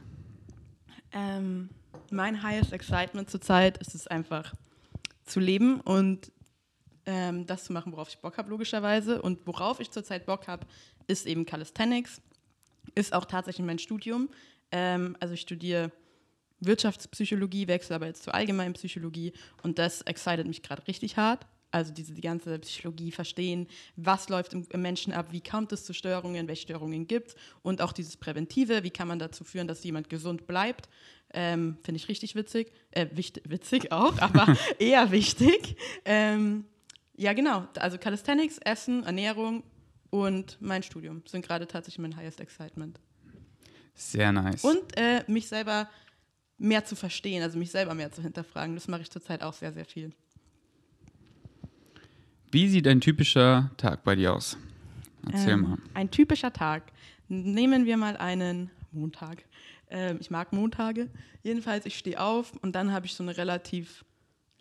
[1.14, 1.70] Ähm,
[2.12, 4.54] mein highest excitement zurzeit ist es einfach
[5.24, 6.32] zu leben und
[7.06, 9.22] ähm, das zu machen, worauf ich Bock habe, logischerweise.
[9.22, 10.66] Und worauf ich zurzeit Bock habe,
[11.08, 12.22] ist eben Calisthenics.
[12.94, 14.30] Ist auch tatsächlich mein Studium.
[14.72, 15.92] Ähm, also ich studiere
[16.60, 21.46] Wirtschaftspsychologie, wechsle aber jetzt zur Allgemeinpsychologie und das excited mich gerade richtig hart.
[21.72, 25.84] Also diese die ganze Psychologie verstehen, was läuft im, im Menschen ab, wie kommt es
[25.84, 29.68] zu Störungen, welche Störungen gibt es und auch dieses Präventive, wie kann man dazu führen,
[29.68, 30.88] dass jemand gesund bleibt.
[31.34, 32.72] Ähm, Finde ich richtig witzig.
[32.92, 35.76] Äh, wichtig, witzig auch, aber eher wichtig.
[36.06, 36.64] Ähm,
[37.18, 37.68] ja, genau.
[37.78, 39.64] Also Calisthenics, Essen, Ernährung
[40.12, 43.02] und mein Studium sind gerade tatsächlich mein highest excitement.
[43.96, 44.64] Sehr nice.
[44.64, 45.90] Und äh, mich selber
[46.58, 48.76] mehr zu verstehen, also mich selber mehr zu hinterfragen.
[48.76, 50.12] Das mache ich zurzeit auch sehr, sehr viel.
[52.52, 54.58] Wie sieht ein typischer Tag bei dir aus?
[55.26, 55.78] Erzähl ähm, mal.
[55.94, 56.92] Ein typischer Tag.
[57.28, 59.44] Nehmen wir mal einen Montag.
[59.90, 61.10] Ähm, ich mag Montage.
[61.44, 64.06] Jedenfalls, ich stehe auf und dann habe ich so eine relativ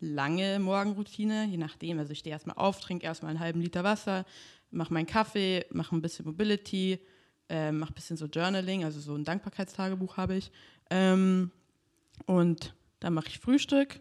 [0.00, 1.98] lange Morgenroutine, je nachdem.
[1.98, 4.24] Also ich stehe erstmal auf, trinke erstmal einen halben Liter Wasser,
[4.70, 6.98] mache meinen Kaffee, mache ein bisschen Mobility,
[7.48, 10.50] äh, mache ein bisschen so Journaling, also so ein Dankbarkeitstagebuch habe ich.
[10.90, 11.50] Ähm,
[12.27, 14.00] und dann mache ich Frühstück,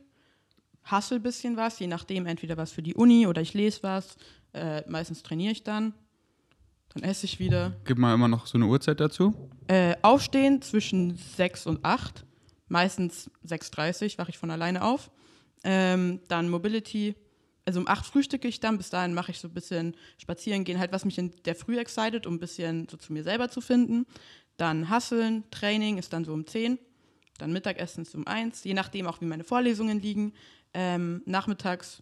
[0.90, 4.18] hustle ein bisschen was, je nachdem, entweder was für die Uni oder ich lese was.
[4.54, 5.94] Äh, meistens trainiere ich dann.
[6.94, 7.76] Dann esse ich wieder.
[7.86, 9.50] Gib mal immer noch so eine Uhrzeit dazu.
[9.68, 12.24] Äh, aufstehen zwischen 6 und 8.
[12.68, 15.10] Meistens 6.30 Uhr wache ich von alleine auf.
[15.64, 17.16] Ähm, dann Mobility.
[17.66, 18.78] Also um 8 frühstücke ich dann.
[18.78, 21.80] Bis dahin mache ich so ein bisschen spazieren gehen, halt was mich in der Früh
[21.80, 24.06] excited, um ein bisschen so zu mir selber zu finden.
[24.58, 26.78] Dann Hustlen, Training ist dann so um 10.
[27.44, 28.64] Dann Mittagessen ist um 1.
[28.64, 30.32] Je nachdem auch, wie meine Vorlesungen liegen.
[30.74, 32.02] Ähm, nachmittags,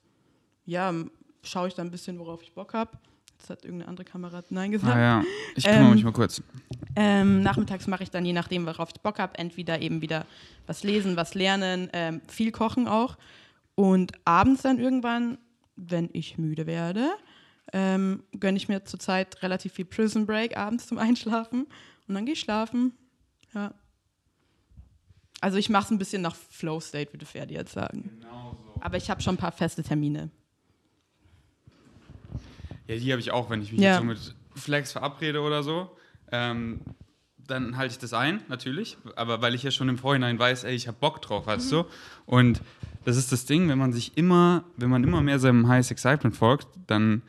[0.65, 0.93] ja,
[1.41, 2.91] schaue ich dann ein bisschen, worauf ich Bock habe.
[3.39, 4.95] Jetzt hat irgendeine andere Kamera Nein gesagt.
[4.95, 5.23] Ah ja,
[5.55, 6.43] ich kümmere Ähm, mich mal kurz.
[6.95, 10.27] Ähm, nachmittags mache ich dann, je nachdem, worauf ich Bock habe, entweder eben wieder
[10.67, 13.17] was lesen, was lernen, ähm, viel kochen auch.
[13.73, 15.39] Und abends dann irgendwann,
[15.75, 17.09] wenn ich müde werde,
[17.73, 21.65] ähm, gönne ich mir zurzeit relativ viel Prison Break abends zum Einschlafen.
[22.07, 22.93] Und dann gehe ich schlafen.
[23.55, 23.73] Ja.
[25.41, 28.11] Also ich mache es ein bisschen nach Flow State, würde Ferdi jetzt sagen.
[28.19, 28.79] Genau so.
[28.81, 30.29] Aber ich habe schon ein paar feste Termine.
[32.87, 33.89] Ja, die habe ich auch, wenn ich mich Ja.
[33.93, 35.89] jetzt so mit Flex verabrede oder so.
[36.31, 36.81] Ähm,
[37.47, 38.97] dann halte ich das ein, natürlich.
[39.15, 41.85] Aber weil ich ja schon im Vorhinein weiß, ey, ich habe Bock drauf, weißt du?
[42.25, 42.61] Und
[43.03, 46.35] das ist das Ding, wenn man sich immer, wenn man immer mehr seinem Highest Excitement
[46.35, 47.23] folgt, dann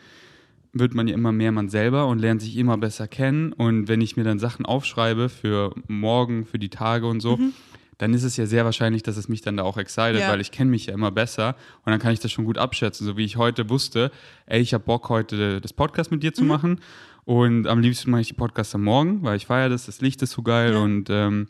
[0.74, 3.52] wird man ja immer mehr man selber und lernt sich immer besser kennen.
[3.52, 7.38] Und wenn ich mir dann Sachen aufschreibe für morgen, für die Tage und so,
[8.02, 10.28] dann ist es ja sehr wahrscheinlich, dass es mich dann da auch excited, Ja.
[10.30, 13.06] weil ich kenne mich ja immer besser und dann kann ich das schon gut abschätzen.
[13.06, 14.10] So wie ich heute wusste,
[14.46, 16.22] ey, ich habe Bock heute das Podcast mit Mhm.
[16.22, 16.80] dir zu machen
[17.24, 20.20] und am liebsten mache ich die Podcasts am Morgen, weil ich feiere das, das Licht
[20.22, 20.78] ist so geil Ja.
[20.80, 21.46] und ähm,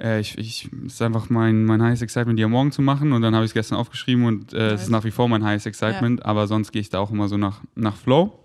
[0.00, 3.12] äh, ich, ich, es ist einfach mein, mein Highest Excitement, die am Morgen zu machen
[3.12, 5.42] und dann habe ich es gestern aufgeschrieben und äh, es ist nach wie vor mein
[5.44, 8.38] Highest Excitement, aber sonst gehe ich da auch immer so nach, nach Flow.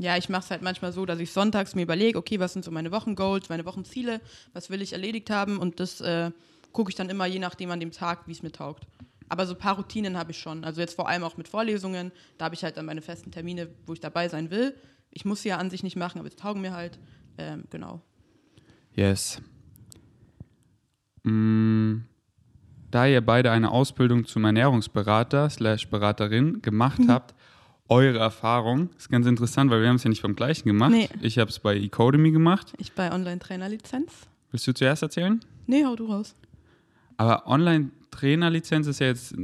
[0.00, 2.64] Ja, ich mache es halt manchmal so, dass ich sonntags mir überlege, okay, was sind
[2.64, 4.20] so meine Wochengoals, meine Wochenziele,
[4.52, 6.30] was will ich erledigt haben und das äh,
[6.72, 8.86] gucke ich dann immer je nachdem an dem Tag, wie es mir taugt.
[9.28, 10.64] Aber so ein paar Routinen habe ich schon.
[10.64, 13.68] Also jetzt vor allem auch mit Vorlesungen, da habe ich halt dann meine festen Termine,
[13.86, 14.74] wo ich dabei sein will.
[15.10, 16.98] Ich muss sie ja an sich nicht machen, aber sie taugen mir halt.
[17.36, 18.00] Ähm, genau.
[18.94, 19.42] Yes.
[21.24, 21.98] Mm,
[22.90, 27.34] da ihr beide eine Ausbildung zum Ernährungsberater slash Beraterin gemacht habt,
[27.88, 30.90] eure Erfahrung ist ganz interessant, weil wir haben es ja nicht beim gleichen gemacht.
[30.92, 31.08] Nee.
[31.20, 32.72] Ich habe es bei Ecodemy gemacht.
[32.78, 34.12] Ich bei Online-Trainer-Lizenz.
[34.50, 35.40] Willst du zuerst erzählen?
[35.66, 36.34] Nee, hau du raus.
[37.16, 39.34] Aber Online-Trainerlizenz ist ja jetzt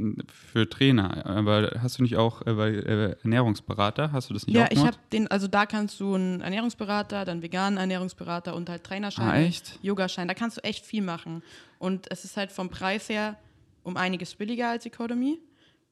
[0.51, 1.25] für Trainer.
[1.25, 4.11] Aber hast du nicht auch äh, bei äh, Ernährungsberater?
[4.11, 4.93] Hast du das nicht Ja, auch ich gemacht?
[4.93, 9.27] habe den, also da kannst du einen Ernährungsberater, dann veganen Ernährungsberater und halt Trainerschein.
[9.27, 9.79] Ah, echt?
[9.81, 11.43] Yogaschein, da kannst du echt viel machen.
[11.79, 13.37] Und es ist halt vom Preis her
[13.83, 15.39] um einiges billiger als Economy.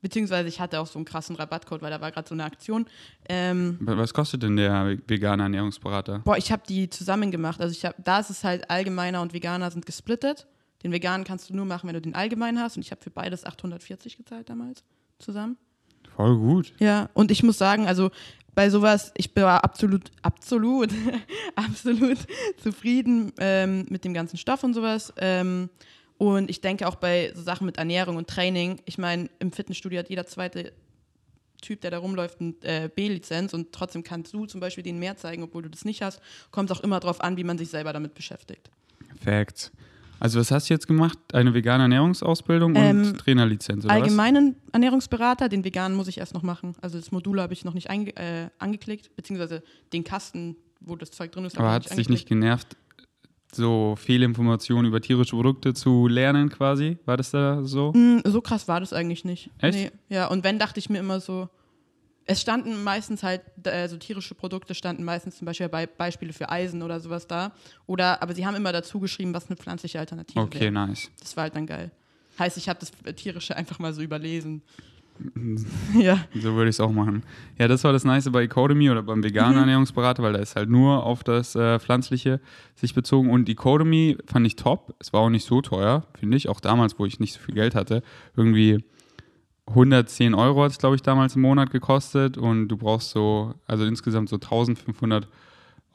[0.03, 2.85] Beziehungsweise ich hatte auch so einen krassen Rabattcode, weil da war gerade so eine Aktion.
[3.29, 6.19] Ähm, Was kostet denn der vegane Ernährungsberater?
[6.25, 7.61] boah, ich habe die zusammen gemacht.
[7.61, 10.45] Also ich hab, da ist es halt allgemeiner und veganer sind gesplittet.
[10.83, 12.75] Den veganen kannst du nur machen, wenn du den allgemein hast.
[12.75, 14.83] Und ich habe für beides 840 gezahlt damals
[15.19, 15.55] zusammen.
[16.17, 16.73] Voll gut.
[16.79, 18.11] Ja, und ich muss sagen, also
[18.53, 20.89] bei sowas, ich war absolut, absolut,
[21.55, 22.17] absolut
[22.61, 25.13] zufrieden ähm, mit dem ganzen Stoff und sowas.
[25.15, 25.69] Ähm,
[26.17, 29.99] und ich denke auch bei so Sachen mit Ernährung und Training, ich meine, im Fitnessstudio
[29.99, 30.73] hat jeder zweite
[31.62, 35.15] Typ, der da rumläuft, eine äh, B-Lizenz und trotzdem kannst du zum Beispiel denen mehr
[35.15, 36.21] zeigen, obwohl du das nicht hast.
[36.52, 38.69] Kommt auch immer darauf an, wie man sich selber damit beschäftigt.
[39.23, 39.71] Facts.
[40.19, 41.17] Also was hast du jetzt gemacht?
[41.34, 46.43] Eine vegane Ernährungsausbildung und Ähm, Trainerlizenz oder Allgemeinen Ernährungsberater, den veganen muss ich erst noch
[46.43, 46.76] machen.
[46.82, 51.32] Also das Modul habe ich noch nicht äh, angeklickt, beziehungsweise den Kasten, wo das Zeug
[51.32, 51.56] drin ist.
[51.56, 51.60] was?
[51.60, 52.78] Aber hat es dich nicht genervt,
[53.55, 56.97] so Fehlinformationen über tierische Produkte zu lernen quasi?
[57.05, 57.91] War das da so?
[57.93, 59.49] Mm, So krass war das eigentlich nicht.
[59.59, 59.77] Echt?
[59.77, 59.91] Nee.
[60.09, 61.49] Ja, und wenn, dachte ich mir immer so,
[62.25, 66.49] es standen meistens halt, äh, so tierische Produkte standen meistens zum Beispiel bei Beispiele für
[66.49, 67.51] Eisen oder sowas da.
[67.85, 70.71] Oder, aber sie haben immer dazu geschrieben, was eine pflanzliche Alternative Okay, wäre.
[70.71, 71.11] nice.
[71.19, 71.91] Das war halt dann geil.
[72.39, 74.61] Heißt, ich habe das Tierische einfach mal so überlesen.
[75.93, 76.19] Ja.
[76.34, 77.23] So würde ich es auch machen.
[77.58, 79.60] Ja, das war das Nice bei Ecodemy oder beim veganen Mhm.
[79.60, 82.39] Ernährungsberater, weil da ist halt nur auf das äh, Pflanzliche
[82.76, 83.30] sich bezogen.
[83.30, 84.95] Und Ecodemy fand ich top.
[84.99, 86.49] Es war auch nicht so teuer, finde ich.
[86.49, 88.02] Auch damals, wo ich nicht so viel Geld hatte.
[88.36, 88.84] Irgendwie
[89.67, 92.38] 110 Euro hat es, glaube ich, damals im Monat gekostet.
[92.38, 95.28] Und du brauchst so, also insgesamt so 1500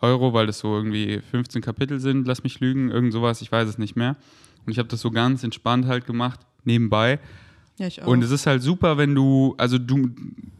[0.00, 3.68] Euro, weil das so irgendwie 15 Kapitel sind, lass mich lügen, irgend sowas, ich weiß
[3.68, 4.16] es nicht mehr.
[4.64, 7.18] Und ich habe das so ganz entspannt halt gemacht, nebenbei.
[7.78, 8.06] Ja, ich auch.
[8.08, 10.10] Und es ist halt super, wenn du, also du,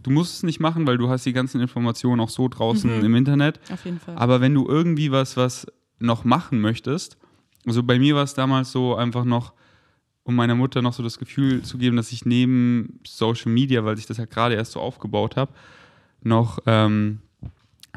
[0.03, 3.05] du musst es nicht machen, weil du hast die ganzen Informationen auch so draußen Mhm.
[3.05, 3.61] im Internet.
[3.73, 4.17] Auf jeden Fall.
[4.17, 5.67] Aber wenn du irgendwie was, was
[5.99, 7.17] noch machen möchtest,
[7.67, 9.53] also bei mir war es damals so einfach noch,
[10.23, 13.99] um meiner Mutter noch so das Gefühl zu geben, dass ich neben Social Media, weil
[13.99, 15.53] ich das halt gerade erst so aufgebaut habe,
[16.23, 17.21] noch ähm,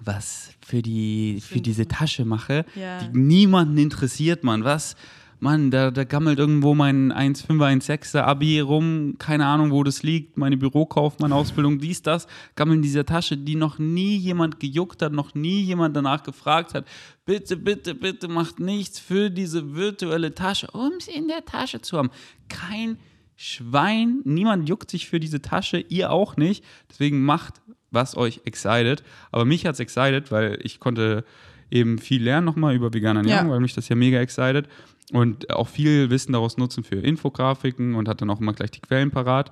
[0.03, 2.99] was für, die, für diese Tasche mache, Ja.
[3.03, 4.63] die niemanden interessiert, Mann.
[4.63, 4.95] Was?
[5.41, 10.37] Mann, da, da gammelt irgendwo mein 1,5er, 1,6er Abi rum, keine Ahnung, wo das liegt,
[10.37, 15.33] meine Bürokaufmann-Ausbildung, dies, das, gammeln in dieser Tasche, die noch nie jemand gejuckt hat, noch
[15.33, 16.85] nie jemand danach gefragt hat.
[17.25, 21.97] Bitte, bitte, bitte macht nichts für diese virtuelle Tasche, um sie in der Tasche zu
[21.97, 22.11] haben.
[22.47, 22.97] Kein
[23.35, 26.63] Schwein, niemand juckt sich für diese Tasche, ihr auch nicht.
[26.91, 27.55] Deswegen macht,
[27.89, 29.03] was euch excited.
[29.31, 31.25] Aber mich hat's excited, weil ich konnte
[31.71, 33.53] eben viel lernen nochmal über vegane Ernährung, Ja.
[33.53, 34.67] weil mich das ja mega excited.
[35.11, 38.79] Und auch viel Wissen daraus nutzen für Infografiken und hat dann auch immer gleich die
[38.81, 39.51] Quellen parat.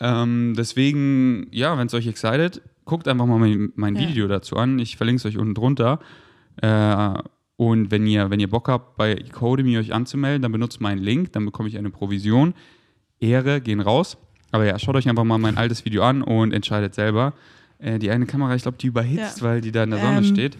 [0.00, 4.08] Ähm, deswegen, ja, wenn es euch excited, guckt einfach mal mein, mein Ja.
[4.08, 4.78] Video dazu an.
[4.78, 5.98] Ich verlinke es euch unten drunter.
[6.62, 7.14] Äh,
[7.56, 11.32] und wenn ihr, wenn ihr Bock habt, bei Ecodemy euch anzumelden, dann benutzt meinen Link,
[11.32, 12.54] dann bekomme ich eine Provision.
[13.18, 14.16] Ehre gehen raus.
[14.50, 17.34] Aber ja, schaut euch einfach mal mein altes Video an und entscheidet selber.
[17.78, 19.46] Äh, die eine Kamera, ich glaube, die überhitzt, Ja.
[19.46, 20.56] weil die da in der Sonne Ähm, steht.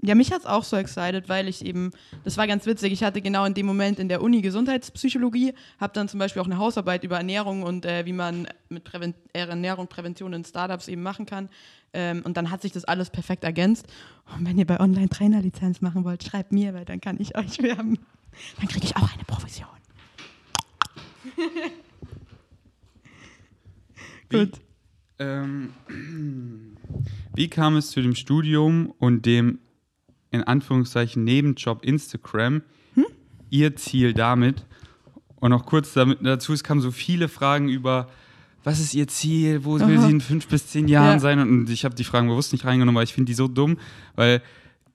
[0.00, 1.90] Ja, mich hat es auch so excited, weil ich eben,
[2.22, 5.92] das war ganz witzig, ich hatte genau in dem Moment in der Uni Gesundheitspsychologie, habe
[5.92, 9.40] dann zum Beispiel auch eine Hausarbeit über Ernährung und äh, wie man mit Präven äh,
[9.40, 11.48] Ernährung, Prävention in Startups eben machen kann.
[11.92, 13.88] Ähm, und dann hat sich das alles perfekt ergänzt.
[14.36, 17.98] Und wenn ihr bei Online-Trainer-Lizenz machen wollt, schreibt mir, weil dann kann ich euch werben.
[18.58, 19.68] Dann kriege ich auch eine Provision.
[24.30, 24.60] Gut.
[25.18, 25.72] Ähm,
[27.34, 29.58] wie kam es zu dem Studium und dem
[30.30, 32.62] in Anführungszeichen Nebenjob Instagram?
[33.50, 34.64] Ihr Ziel damit?
[35.36, 38.08] Und noch kurz damit, dazu, es kamen so viele Fragen über,
[38.64, 40.06] was ist ihr Ziel, wo will Aha.
[40.06, 41.18] sie in fünf bis zehn Jahren Ja.
[41.20, 41.38] sein?
[41.38, 43.78] Und ich habe die Fragen bewusst nicht reingenommen, weil ich finde die so dumm,
[44.16, 44.42] weil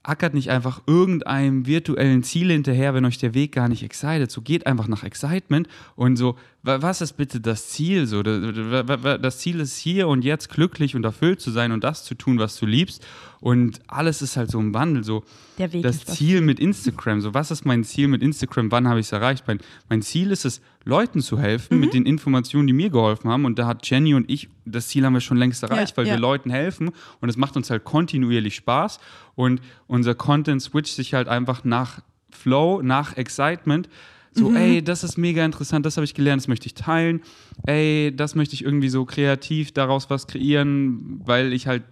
[0.04, 4.30] ackert nicht einfach irgendeinem virtuellen Ziel hinterher, wenn euch der Weg gar nicht excited.
[4.30, 8.08] So geht einfach nach Excitement und so, was ist bitte das Ziel?
[8.08, 12.16] So, das Ziel ist hier und jetzt glücklich und erfüllt zu sein und das zu
[12.16, 13.06] tun, was du liebst.
[13.42, 15.04] Und alles ist halt so im Wandel.
[15.04, 15.26] So,
[15.58, 17.20] das Ziel mit Instagram.
[17.20, 18.72] So, was ist mein Ziel mit Instagram?
[18.72, 19.44] Wann habe ich es erreicht?
[19.46, 21.80] Mein, mein Ziel ist es, Leuten zu helfen Mhm.
[21.82, 23.44] mit den Informationen, die mir geholfen haben.
[23.44, 26.14] Und da hat Jenny und ich, das Ziel haben wir schon längst erreicht, weil ja.
[26.14, 26.92] wir Leuten helfen.
[27.20, 29.00] Und es macht uns halt kontinuierlich Spaß.
[29.36, 33.90] Und unser Content switcht sich halt einfach nach Flow, nach Excitement.
[34.34, 34.56] So, Mhm.
[34.56, 37.22] ey, das ist mega interessant, das habe ich gelernt, das möchte ich teilen.
[37.68, 41.84] Ey, das möchte ich irgendwie so kreativ daraus was kreieren, weil ich halt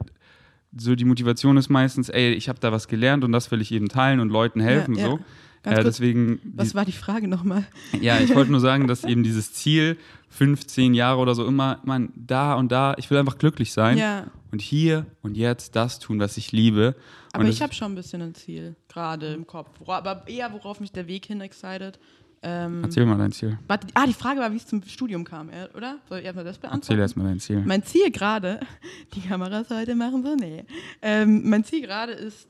[0.75, 3.71] so die Motivation ist meistens, ey, ich habe da was gelernt und das will ich
[3.71, 4.95] eben teilen und Leuten helfen.
[4.95, 5.05] ja.
[5.05, 5.19] So.
[5.63, 7.65] Ganz kurz, deswegen, Was war die Frage nochmal?
[7.99, 9.95] ja, ich wollte nur sagen, dass eben dieses Ziel,
[10.29, 14.25] 15 Jahre oder so immer, man, da und da, ich will einfach glücklich sein Ja,
[14.51, 16.95] und hier und jetzt das tun, was ich liebe.
[17.33, 19.69] aber und ich habe schon ein bisschen ein Ziel, gerade im Kopf.
[19.85, 21.99] Aber eher, worauf mich der Weg hin excited.
[22.43, 23.59] Ähm, Erzähl mal dein Ziel.
[23.67, 25.97] warte, ah, die Frage war, wie es zum Studium kam, oder?
[26.09, 27.01] Soll ich erstmal das Erzähl beantworten?
[27.01, 27.61] erstmal dein Ziel.
[27.65, 28.59] Mein Ziel gerade,
[29.13, 30.65] die Kameras heute machen so, nee.
[31.03, 32.47] Ähm, mein Ziel gerade ist.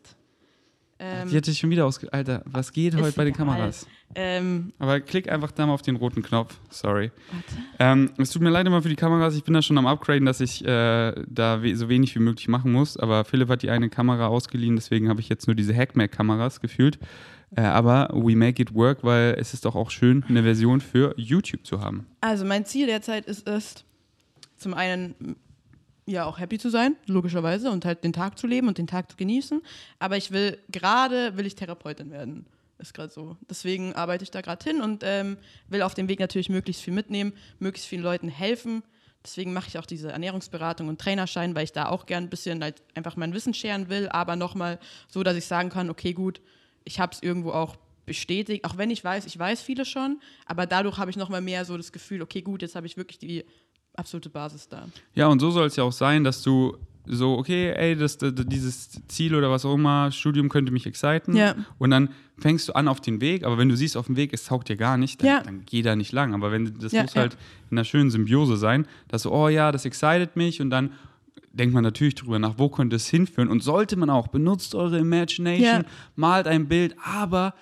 [0.97, 2.11] Ähm, Die hat sich schon wieder ausge...
[2.13, 3.47] Alter, was geht heute bei den egal.
[3.47, 3.87] Kameras?
[4.13, 6.57] ähm, Aber klick einfach da mal auf den roten Knopf.
[6.69, 7.11] Sorry.
[7.31, 7.45] warte.
[7.79, 9.35] Ähm, es tut mir leid immer für die Kameras.
[9.35, 12.47] Ich bin da schon am Upgraden, dass ich äh, da we so wenig wie möglich
[12.47, 12.97] machen muss.
[12.97, 16.99] Aber Philipp hat die eine Kamera ausgeliehen, deswegen habe ich jetzt nur diese Hackmack-Kameras gefühlt.
[17.55, 21.13] Äh, aber we make it work, weil es ist doch auch schön, eine Version für
[21.17, 22.07] YouTube zu haben.
[22.21, 23.83] Also, mein Ziel derzeit ist es,
[24.57, 25.35] zum einen
[26.05, 29.11] ja auch happy zu sein, logischerweise, und halt den Tag zu leben und den Tag
[29.11, 29.61] zu genießen.
[29.99, 32.45] Aber ich will gerade, will ich Therapeutin werden.
[32.79, 33.37] Ist gerade so.
[33.49, 35.37] Deswegen arbeite ich da gerade hin und ähm,
[35.67, 38.81] will auf dem Weg natürlich möglichst viel mitnehmen, möglichst vielen Leuten helfen.
[39.23, 42.63] Deswegen mache ich auch diese Ernährungsberatung und Trainerschein, weil ich da auch gern ein bisschen
[42.63, 46.41] halt einfach mein Wissen scheren will, aber nochmal so, dass ich sagen kann, okay, gut,
[46.83, 50.65] ich habe es irgendwo auch bestätigt, auch wenn ich weiß, ich weiß viele schon, aber
[50.65, 53.45] dadurch habe ich nochmal mehr so das Gefühl, okay, gut, jetzt habe ich wirklich die
[53.93, 54.87] absolute Basis da.
[55.13, 58.33] Ja, und so soll es ja auch sein, dass du so, okay, ey, das, das,
[58.35, 61.35] dieses Ziel oder was auch immer, Studium könnte mich exciten.
[61.35, 61.55] Ja.
[61.79, 64.33] Und dann fängst du an auf den Weg, aber wenn du siehst auf dem Weg,
[64.33, 65.41] es taugt dir gar nicht, dann, Ja.
[65.41, 66.33] dann geh da nicht lang.
[66.35, 67.37] Aber wenn das Ja, muss halt
[67.71, 70.91] in einer schönen Symbiose sein, dass so, oh ja, das excited mich und dann
[71.53, 74.97] denkt man natürlich drüber nach, wo könnte es hinführen und sollte man auch, benutzt eure
[74.99, 75.89] Imagination, Ja.
[76.15, 77.53] malt ein Bild, aber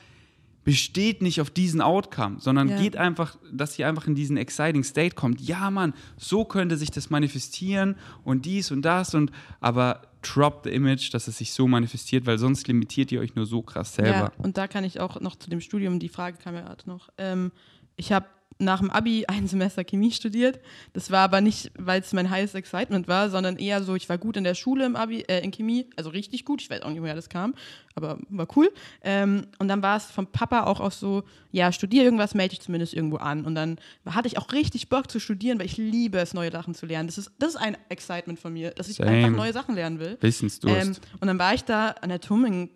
[0.64, 2.78] besteht nicht auf diesen Outcome, sondern Ja.
[2.78, 5.42] geht einfach, dass ihr einfach in diesen exciting State kommt.
[5.42, 9.32] Ja, Mann, so könnte sich das manifestieren und dies und das und
[9.62, 13.46] aber drop the image, dass es sich so manifestiert, weil sonst limitiert ihr euch nur
[13.46, 14.32] so krass selber.
[14.38, 16.88] Ja, und da kann ich auch noch zu dem Studium, die Frage kam ja gerade
[16.88, 17.10] noch.
[17.18, 17.52] Ähm,
[17.96, 18.28] ich habe
[18.62, 20.60] nach dem Abi ein Semester Chemie studiert.
[20.92, 24.18] Das war aber nicht, weil es mein highest excitement war, sondern eher so, ich war
[24.18, 26.62] gut in der Schule im Abi, äh, in Chemie, also richtig gut.
[26.62, 27.56] Ich weiß auch nicht, woher das kam,
[27.96, 28.70] aber war cool.
[29.02, 32.60] Ähm, und dann war es vom Papa auch, auch so, ja, studier irgendwas, melde dich
[32.62, 33.46] zumindest irgendwo an.
[33.46, 36.76] Und dann hatte ich auch richtig Bock zu studieren, weil ich liebe es, neue Sachen
[36.76, 37.08] zu lernen.
[37.08, 39.10] Das ist, das ist ein Excitement von mir, dass ich Same.
[39.10, 40.18] einfach neue Sachen lernen will.
[40.20, 40.76] Wissensdurst.
[40.76, 42.70] Ähm, und dann war ich da an der TUM in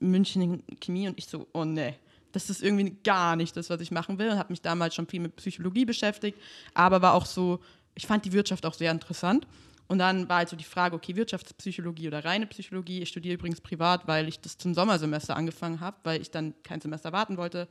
[0.00, 1.94] München in Chemie und ich so, oh ne,
[2.32, 4.30] das ist irgendwie gar nicht das, was ich machen will.
[4.30, 6.38] Und habe mich damals schon viel mit Psychologie beschäftigt,
[6.74, 7.60] aber war auch so,
[7.94, 9.46] ich fand die Wirtschaft auch sehr interessant.
[9.88, 13.02] Und dann war halt so die Frage, okay, Wirtschaftspsychologie oder reine Psychologie.
[13.02, 16.80] Ich studiere übrigens privat, weil ich das zum Sommersemester angefangen habe, weil ich dann kein
[16.80, 17.66] Semester warten wollte.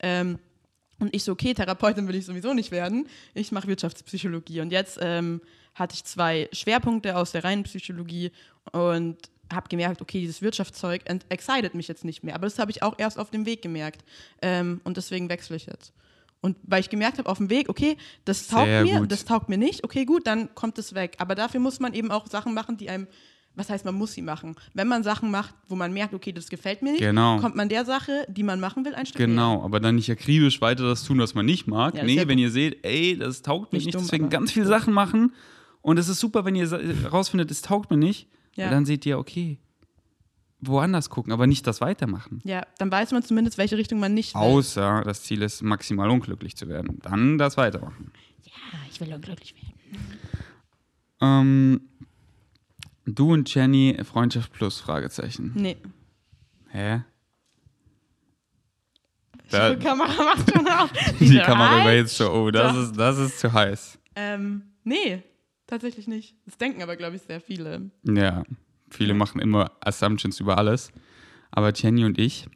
[0.00, 0.40] Ähm,
[0.98, 3.06] und ich so, okay, Therapeutin will ich sowieso nicht werden.
[3.34, 4.60] Ich mache Wirtschaftspsychologie.
[4.60, 5.40] Und jetzt ähm,
[5.74, 8.32] hatte ich zwei Schwerpunkte aus der reinen Psychologie
[8.72, 9.16] und
[9.52, 12.34] habe gemerkt, okay, dieses Wirtschaftszeug excited mich jetzt nicht mehr.
[12.34, 14.04] Aber das habe ich auch erst auf dem Weg gemerkt.
[14.42, 15.92] Ähm, und deswegen wechsle ich jetzt.
[16.40, 19.12] Und weil ich gemerkt habe auf dem Weg, okay, das taugt Sehr mir, gut.
[19.12, 21.16] das taugt mir nicht, okay, gut, dann kommt es weg.
[21.18, 23.06] Aber dafür muss man eben auch Sachen machen, die einem,
[23.56, 24.54] was heißt, man muss sie machen.
[24.72, 27.38] Wenn man Sachen macht, wo man merkt, okay, das gefällt mir nicht, Genau.
[27.40, 29.18] kommt man der Sache, die man machen will, ein Stück.
[29.18, 31.94] Genau, aber dann nicht akribisch weiter das tun, was man nicht mag.
[31.96, 34.66] Ja, nee, wenn ihr seht, ey, das taugt mir Nicht nicht, dumm, deswegen ganz viele
[34.66, 35.34] Sachen machen.
[35.82, 36.80] Und es ist super, wenn ihr sa-
[37.10, 38.28] rausfindet, es taugt mir nicht.
[38.56, 38.66] Ja.
[38.66, 39.58] Und dann seht ihr, okay,
[40.60, 42.40] woanders gucken, aber nicht das weitermachen.
[42.44, 44.40] Ja, dann weiß man zumindest, welche Richtung man nicht will.
[44.42, 46.98] Außer das Ziel ist, maximal unglücklich zu werden.
[47.02, 48.12] Dann das weitermachen.
[48.44, 48.52] Ja,
[48.90, 49.74] ich will unglücklich werden.
[51.22, 51.80] Ähm,
[53.06, 55.52] du und Jenny, Freundschaft plus, Fragezeichen.
[55.54, 55.76] Nee.
[56.68, 57.02] Hä?
[59.46, 60.92] Die Da- Kamera macht schon auf.
[61.20, 62.82] Die Kamera war jetzt so, oh, das Da.
[62.82, 63.98] ist, das ist zu heiß.
[64.14, 65.22] Ähm, nee,
[65.70, 66.34] tatsächlich nicht.
[66.44, 67.90] Das denken aber, glaube ich, sehr viele.
[68.04, 68.42] Ja,
[68.90, 70.90] viele machen immer Assumptions über alles.
[71.50, 72.46] Aber Jenny und ich,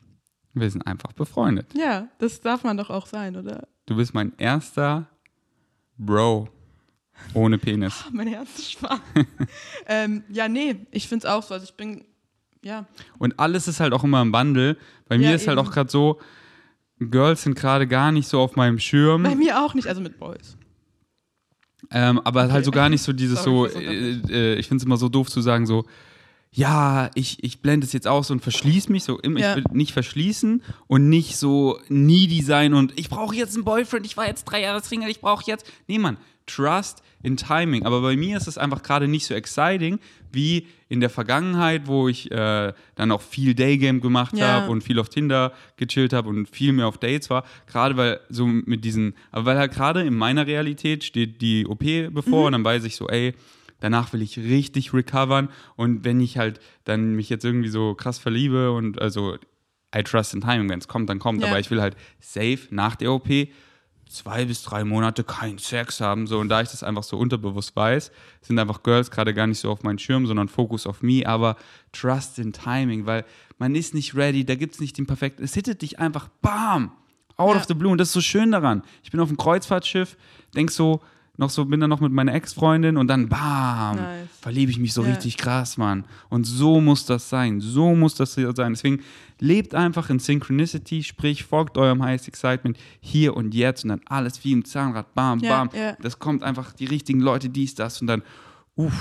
[0.53, 1.67] wir sind einfach befreundet.
[1.75, 3.67] Ja, das darf man doch auch sein, oder?
[3.87, 5.09] Du bist mein erster
[5.97, 6.49] Bro
[7.33, 8.05] ohne Penis.
[8.13, 9.01] Mein Herz ist schwach.
[9.87, 11.55] ähm, ja, nee, ich finde es auch so.
[11.55, 12.05] Also ich bin,
[12.63, 12.87] ja,
[13.19, 14.77] Und alles ist halt auch immer im Bundle.
[15.09, 15.67] Bei mir Ja, ist halt eben.
[15.67, 16.21] auch gerade so,
[16.99, 19.23] Girls sind gerade gar nicht so auf meinem Schirm.
[19.23, 20.57] bei mir auch nicht, also mit Boys.
[21.95, 24.85] Ähm, aber halt so gar nicht so dieses Sorry so, äh, äh, ich finde es
[24.85, 25.85] immer so doof zu sagen, so,
[26.51, 29.51] ja, ich, ich blende es jetzt aus und verschließe mich, so immer, Ja.
[29.51, 34.07] ich will nicht verschließen und nicht so needy sein und ich brauche jetzt einen Boyfriend,
[34.07, 35.67] ich war jetzt drei Jahre Single, ich brauche jetzt.
[35.87, 36.17] Nee, Mann,
[36.47, 37.85] Trust in Timing.
[37.87, 39.99] Aber bei mir ist es einfach gerade nicht so exciting
[40.31, 44.47] wie in der Vergangenheit, wo ich äh, dann auch viel Daygame gemacht Ja.
[44.49, 47.45] habe und viel auf Tinder gechillt habe und viel mehr auf Dates war.
[47.67, 51.85] Gerade weil so mit diesen, aber weil halt gerade in meiner Realität steht die OP
[52.13, 53.35] bevor und dann weiß ich so, ey,
[53.81, 58.19] danach will ich richtig recovern und wenn ich halt dann mich jetzt irgendwie so krass
[58.19, 59.37] verliebe und also
[59.97, 61.49] I trust in timing, wenn es kommt, dann kommt, Ja.
[61.49, 63.29] aber ich will halt safe nach der OP
[64.09, 66.27] zwei bis drei Monate keinen Sex haben.
[66.27, 69.59] So, und da ich das einfach so unterbewusst weiß, sind einfach Girls gerade gar nicht
[69.59, 71.57] so auf meinen Schirm, sondern Focus auf me, aber
[71.93, 73.25] Trust in Timing, weil
[73.59, 75.43] man ist nicht ready, da gibt es nicht den perfekten.
[75.45, 76.93] Es hittet dich einfach, bam,
[77.37, 77.61] out Ja.
[77.61, 77.91] of the blue.
[77.91, 78.83] Und das ist so schön daran.
[79.03, 80.17] Ich bin auf einem Kreuzfahrtschiff,
[80.55, 81.01] denk so,
[81.37, 84.29] noch so, bin dann noch mit meiner Ex-Freundin und dann bam, Nice.
[84.41, 85.09] verliebe ich mich so Ja.
[85.11, 86.05] richtig krass, Mann.
[86.29, 87.61] Und so muss das sein.
[87.61, 88.73] So muss das sein.
[88.73, 89.03] Deswegen
[89.41, 94.45] lebt einfach in Synchronicity, sprich, folgt eurem Highest Excitement hier und jetzt und dann alles
[94.45, 95.71] wie im Zahnrad, bam, Ja, bam.
[95.77, 95.97] ja.
[96.01, 98.23] Das kommt einfach die richtigen Leute, dies, das und dann,
[98.77, 98.93] uff,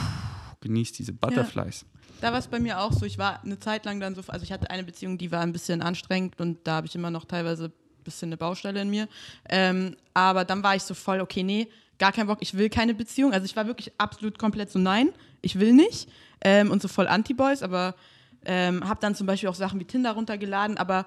[0.62, 1.86] genießt diese Butterflies.
[2.22, 3.06] Da war es bei mir auch so.
[3.06, 5.52] Ich war eine Zeit lang dann so, also ich hatte eine Beziehung, die war ein
[5.52, 9.08] bisschen anstrengend und da habe ich immer noch teilweise ein bisschen eine Baustelle in mir.
[9.50, 11.68] Ähm, aber dann war ich so voll, okay, nee,
[12.04, 13.32] gar kein Bock, ich will keine Beziehung.
[13.32, 16.10] Also ich war wirklich absolut komplett so, nein, ich will nicht.
[16.42, 17.96] Ähm, und so voll Anti-Boys, aber
[18.44, 21.06] ähm, habe dann zum Beispiel auch Sachen wie Tinder runtergeladen, aber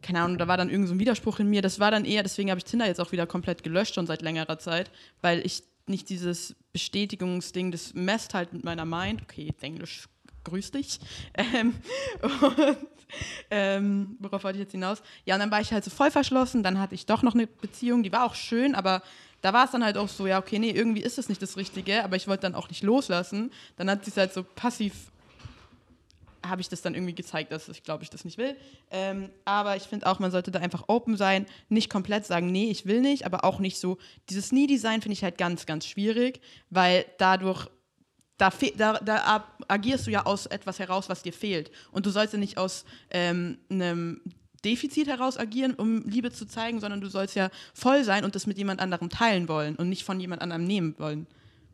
[0.00, 1.60] keine Ahnung, da war dann irgend so Widerspruch in mir.
[1.60, 4.22] Das war dann eher, deswegen habe ich Tinder jetzt auch wieder komplett gelöscht, schon seit
[4.22, 4.90] längerer Zeit,
[5.20, 9.20] weil ich nicht dieses Bestätigungsding, das messt halt mit meiner Mind.
[9.20, 10.08] Okay, Englisch,
[10.44, 10.98] grüß dich.
[11.52, 11.74] Ähm,
[12.22, 12.76] und,
[13.50, 15.02] ähm, worauf wollte ich jetzt hinaus?
[15.24, 16.62] Ja, und dann war ich halt so voll verschlossen.
[16.62, 19.02] Dann hatte ich doch noch eine Beziehung, die war auch schön, aber
[19.40, 21.56] da war es dann halt auch so, ja, okay, nee, irgendwie ist es nicht das
[21.56, 23.52] Richtige, aber ich wollte dann auch nicht loslassen.
[23.76, 24.92] Dann hat sie es halt so passiv
[26.46, 28.56] habe ich das dann irgendwie gezeigt, dass ich glaube ich das nicht will.
[28.90, 32.70] Ähm, aber ich finde auch, man sollte da einfach open sein, nicht komplett sagen, nee,
[32.70, 33.98] ich will nicht, aber auch nicht so.
[34.30, 37.66] Dieses Nie-Design finde ich halt ganz, ganz schwierig, weil dadurch,
[38.36, 41.72] da, da, da agierst du ja aus etwas heraus, was dir fehlt.
[41.90, 44.20] Und du sollst ja nicht aus ähm, einem
[44.64, 48.46] Defizit heraus agieren, um Liebe zu zeigen, sondern du sollst ja voll sein und das
[48.46, 51.26] mit jemand anderem teilen wollen und nicht von jemand anderem nehmen wollen.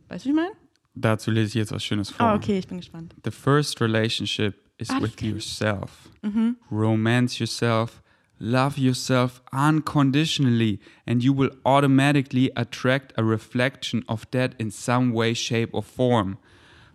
[0.08, 0.52] Weißt du, wie ich meine?
[0.94, 2.26] Dazu lese ich jetzt was Schönes vor.
[2.26, 3.14] Ah, okay, ich bin gespannt.
[3.24, 5.90] The first relationship is Ah, with yourself.
[6.22, 6.56] Mhm.
[6.70, 8.02] Romance yourself,
[8.38, 15.34] love yourself unconditionally, and you will automatically attract a reflection of that in some way,
[15.34, 16.38] shape, or form.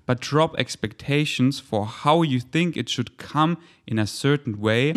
[0.09, 4.91] But drop expectations for how you think it should come in a certain way.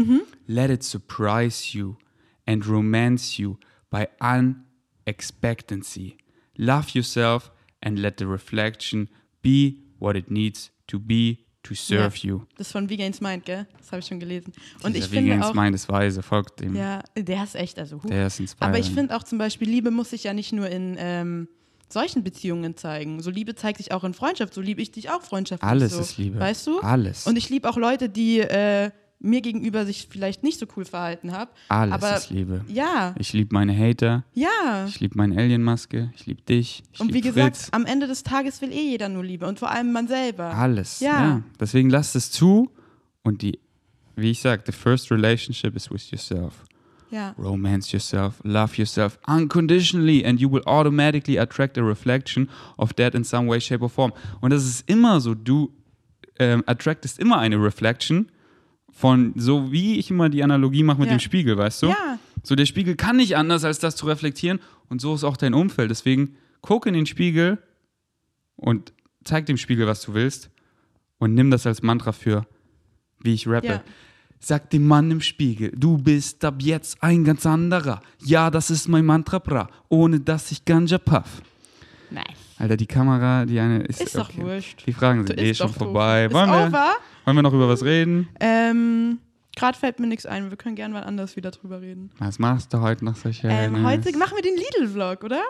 [0.49, 1.99] Let it surprise you
[2.47, 3.59] and romance you
[3.91, 6.17] by unexpectancy.
[6.57, 7.51] Love yourself
[7.83, 9.11] and let the reflection
[9.43, 12.47] be what it needs to be to serve you.
[12.57, 13.67] Das ist von Vegan's Mind, gell?
[13.77, 14.55] Das habe ich schon gelesen.
[14.83, 16.75] Und ich Dieser finde Vegan's auch, Mind ist weise, folgt dem.
[16.75, 18.09] ja, der ist echt, also, huh.
[18.09, 18.77] Der ist inspirierend.
[18.77, 21.49] Aber ich finde auch zum Beispiel, Liebe muss sich ja nicht nur in ähm,
[21.93, 23.21] solchen Beziehungen zeigen.
[23.21, 24.55] So Liebe zeigt sich auch in Freundschaft.
[24.55, 25.69] So liebe ich dich auch freundschaftlich.
[25.69, 26.01] Alles so.
[26.01, 26.39] ist Liebe.
[26.41, 26.81] Weißt du?
[26.81, 27.27] Alles.
[27.27, 28.91] Und ich liebe auch Leute, die äh,
[29.25, 31.51] mir gegenüber sich vielleicht nicht so cool verhalten haben.
[31.69, 32.65] Alles aber ist Liebe.
[32.69, 34.85] ja, Ich liebe meine Hater, ja.
[34.89, 37.69] ich liebe meine Alienmaske, ich liebe dich, ich Und wie liebe gesagt, Fritz.
[37.71, 40.53] am Ende des Tages will eh jeder nur Liebe und vor allem man selber.
[40.55, 40.99] Alles.
[40.99, 41.11] Ja.
[41.23, 41.43] Ja.
[41.61, 42.71] Deswegen lasst es zu
[43.23, 43.61] und die,
[44.17, 46.65] wie ich sage, the first relationship is with yourself.
[47.13, 47.35] Ja.
[47.39, 52.49] Romance yourself, love yourself unconditionally, and you will automatically attract a reflection
[52.79, 54.13] of that in some way, shape or form.
[54.41, 55.71] Und das ist immer so, du
[56.39, 58.33] ähm, attractest immer eine Reflection
[58.91, 61.17] von, so wie ich immer die Analogie mache mit Ja.
[61.17, 61.87] dem Spiegel, weißt du?
[61.89, 62.19] Ja.
[62.43, 64.59] So, der Spiegel kann nicht anders, als das zu reflektieren
[64.89, 65.91] und so ist auch dein Umfeld.
[65.91, 67.59] Deswegen guck in den Spiegel
[68.57, 68.93] und
[69.25, 70.51] zeig dem Spiegel, was du willst
[71.19, 72.47] und nimm das als Mantra für,
[73.21, 73.67] wie ich rappe.
[73.67, 73.85] Ja.
[74.45, 78.01] Sag dem Mann im Spiegel, du bist ab jetzt ein ganz anderer.
[78.25, 81.43] Ja, das ist mein Mantra, bra, ohne dass ich Ganja puff.
[82.11, 82.25] Nice.
[82.59, 84.01] Alter, die Kamera, die eine ist.
[84.03, 84.83] Ist doch wurscht.
[84.87, 85.77] Die Fragen sind eh schon doof.
[85.77, 86.25] vorbei.
[86.27, 86.73] Ist Wollen wir,
[87.25, 88.29] wollen wir noch über was reden?
[88.41, 89.19] Ähm,
[89.55, 90.51] Gerade fällt mir nichts ein.
[90.51, 92.11] Wir können gerne mal anders wieder drüber reden.
[92.19, 93.57] Was machst du heute noch so schönes?
[93.69, 95.43] Ähm, heute machen wir den Lidl-Vlog, oder?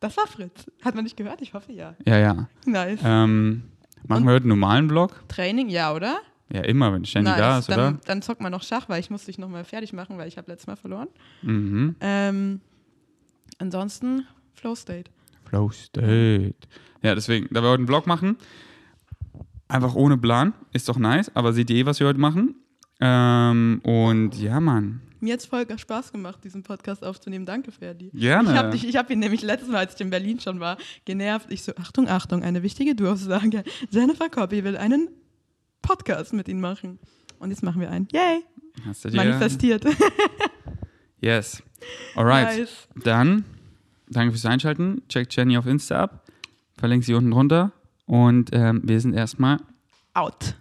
[0.00, 0.66] Das war Fritz.
[0.84, 1.40] Hat man nicht gehört?
[1.40, 1.94] Ich hoffe ja.
[2.04, 2.48] Ja, ja.
[2.66, 3.00] Nice.
[3.02, 3.62] Ähm,
[4.06, 5.22] machen Und- wir heute einen normalen Vlog?
[5.28, 6.18] Training, ja, oder?
[6.52, 7.38] Ja, immer, wenn Shandy nice.
[7.38, 8.00] da ist, dann, oder?
[8.04, 10.50] dann zocken wir noch Schach, weil ich muss dich nochmal fertig machen, weil ich habe
[10.50, 11.08] letztes Mal verloren.
[11.40, 11.96] Mhm.
[12.00, 12.60] Ähm,
[13.58, 15.10] ansonsten Flow State.
[15.44, 16.54] Flow State.
[17.02, 18.36] Ja, deswegen, da wir heute einen Vlog machen,
[19.66, 22.54] einfach ohne Plan, ist doch nice, aber seht ihr eh, was wir heute machen?
[23.00, 25.00] Ähm, und ja, Mann.
[25.20, 27.46] Mir hat es voll Spaß gemacht, diesen Podcast aufzunehmen.
[27.46, 28.10] Danke, Ferdi.
[28.12, 28.50] Gerne.
[28.50, 31.46] Ich habe hab ihn nämlich letztes Mal, als ich in Berlin schon war, genervt.
[31.50, 33.64] Ich so, Achtung, Achtung, eine wichtige Durchsage.
[33.90, 35.08] Jennifer Copy will einen
[35.82, 36.98] Podcast mit ihnen machen.
[37.38, 38.08] Und jetzt machen wir einen.
[38.12, 38.44] Yay!
[38.86, 39.16] Hast du dir?
[39.16, 39.84] Manifestiert.
[41.22, 41.62] Yes.
[42.16, 42.58] Alright.
[42.58, 42.88] Nice.
[42.96, 43.44] Dann,
[44.08, 45.02] danke fürs Einschalten.
[45.08, 46.26] Checkt Jenny auf Insta ab.
[46.76, 47.70] Verlinkt sie unten drunter.
[48.06, 49.58] Und ähm, wir sind erstmal
[50.14, 50.56] Out.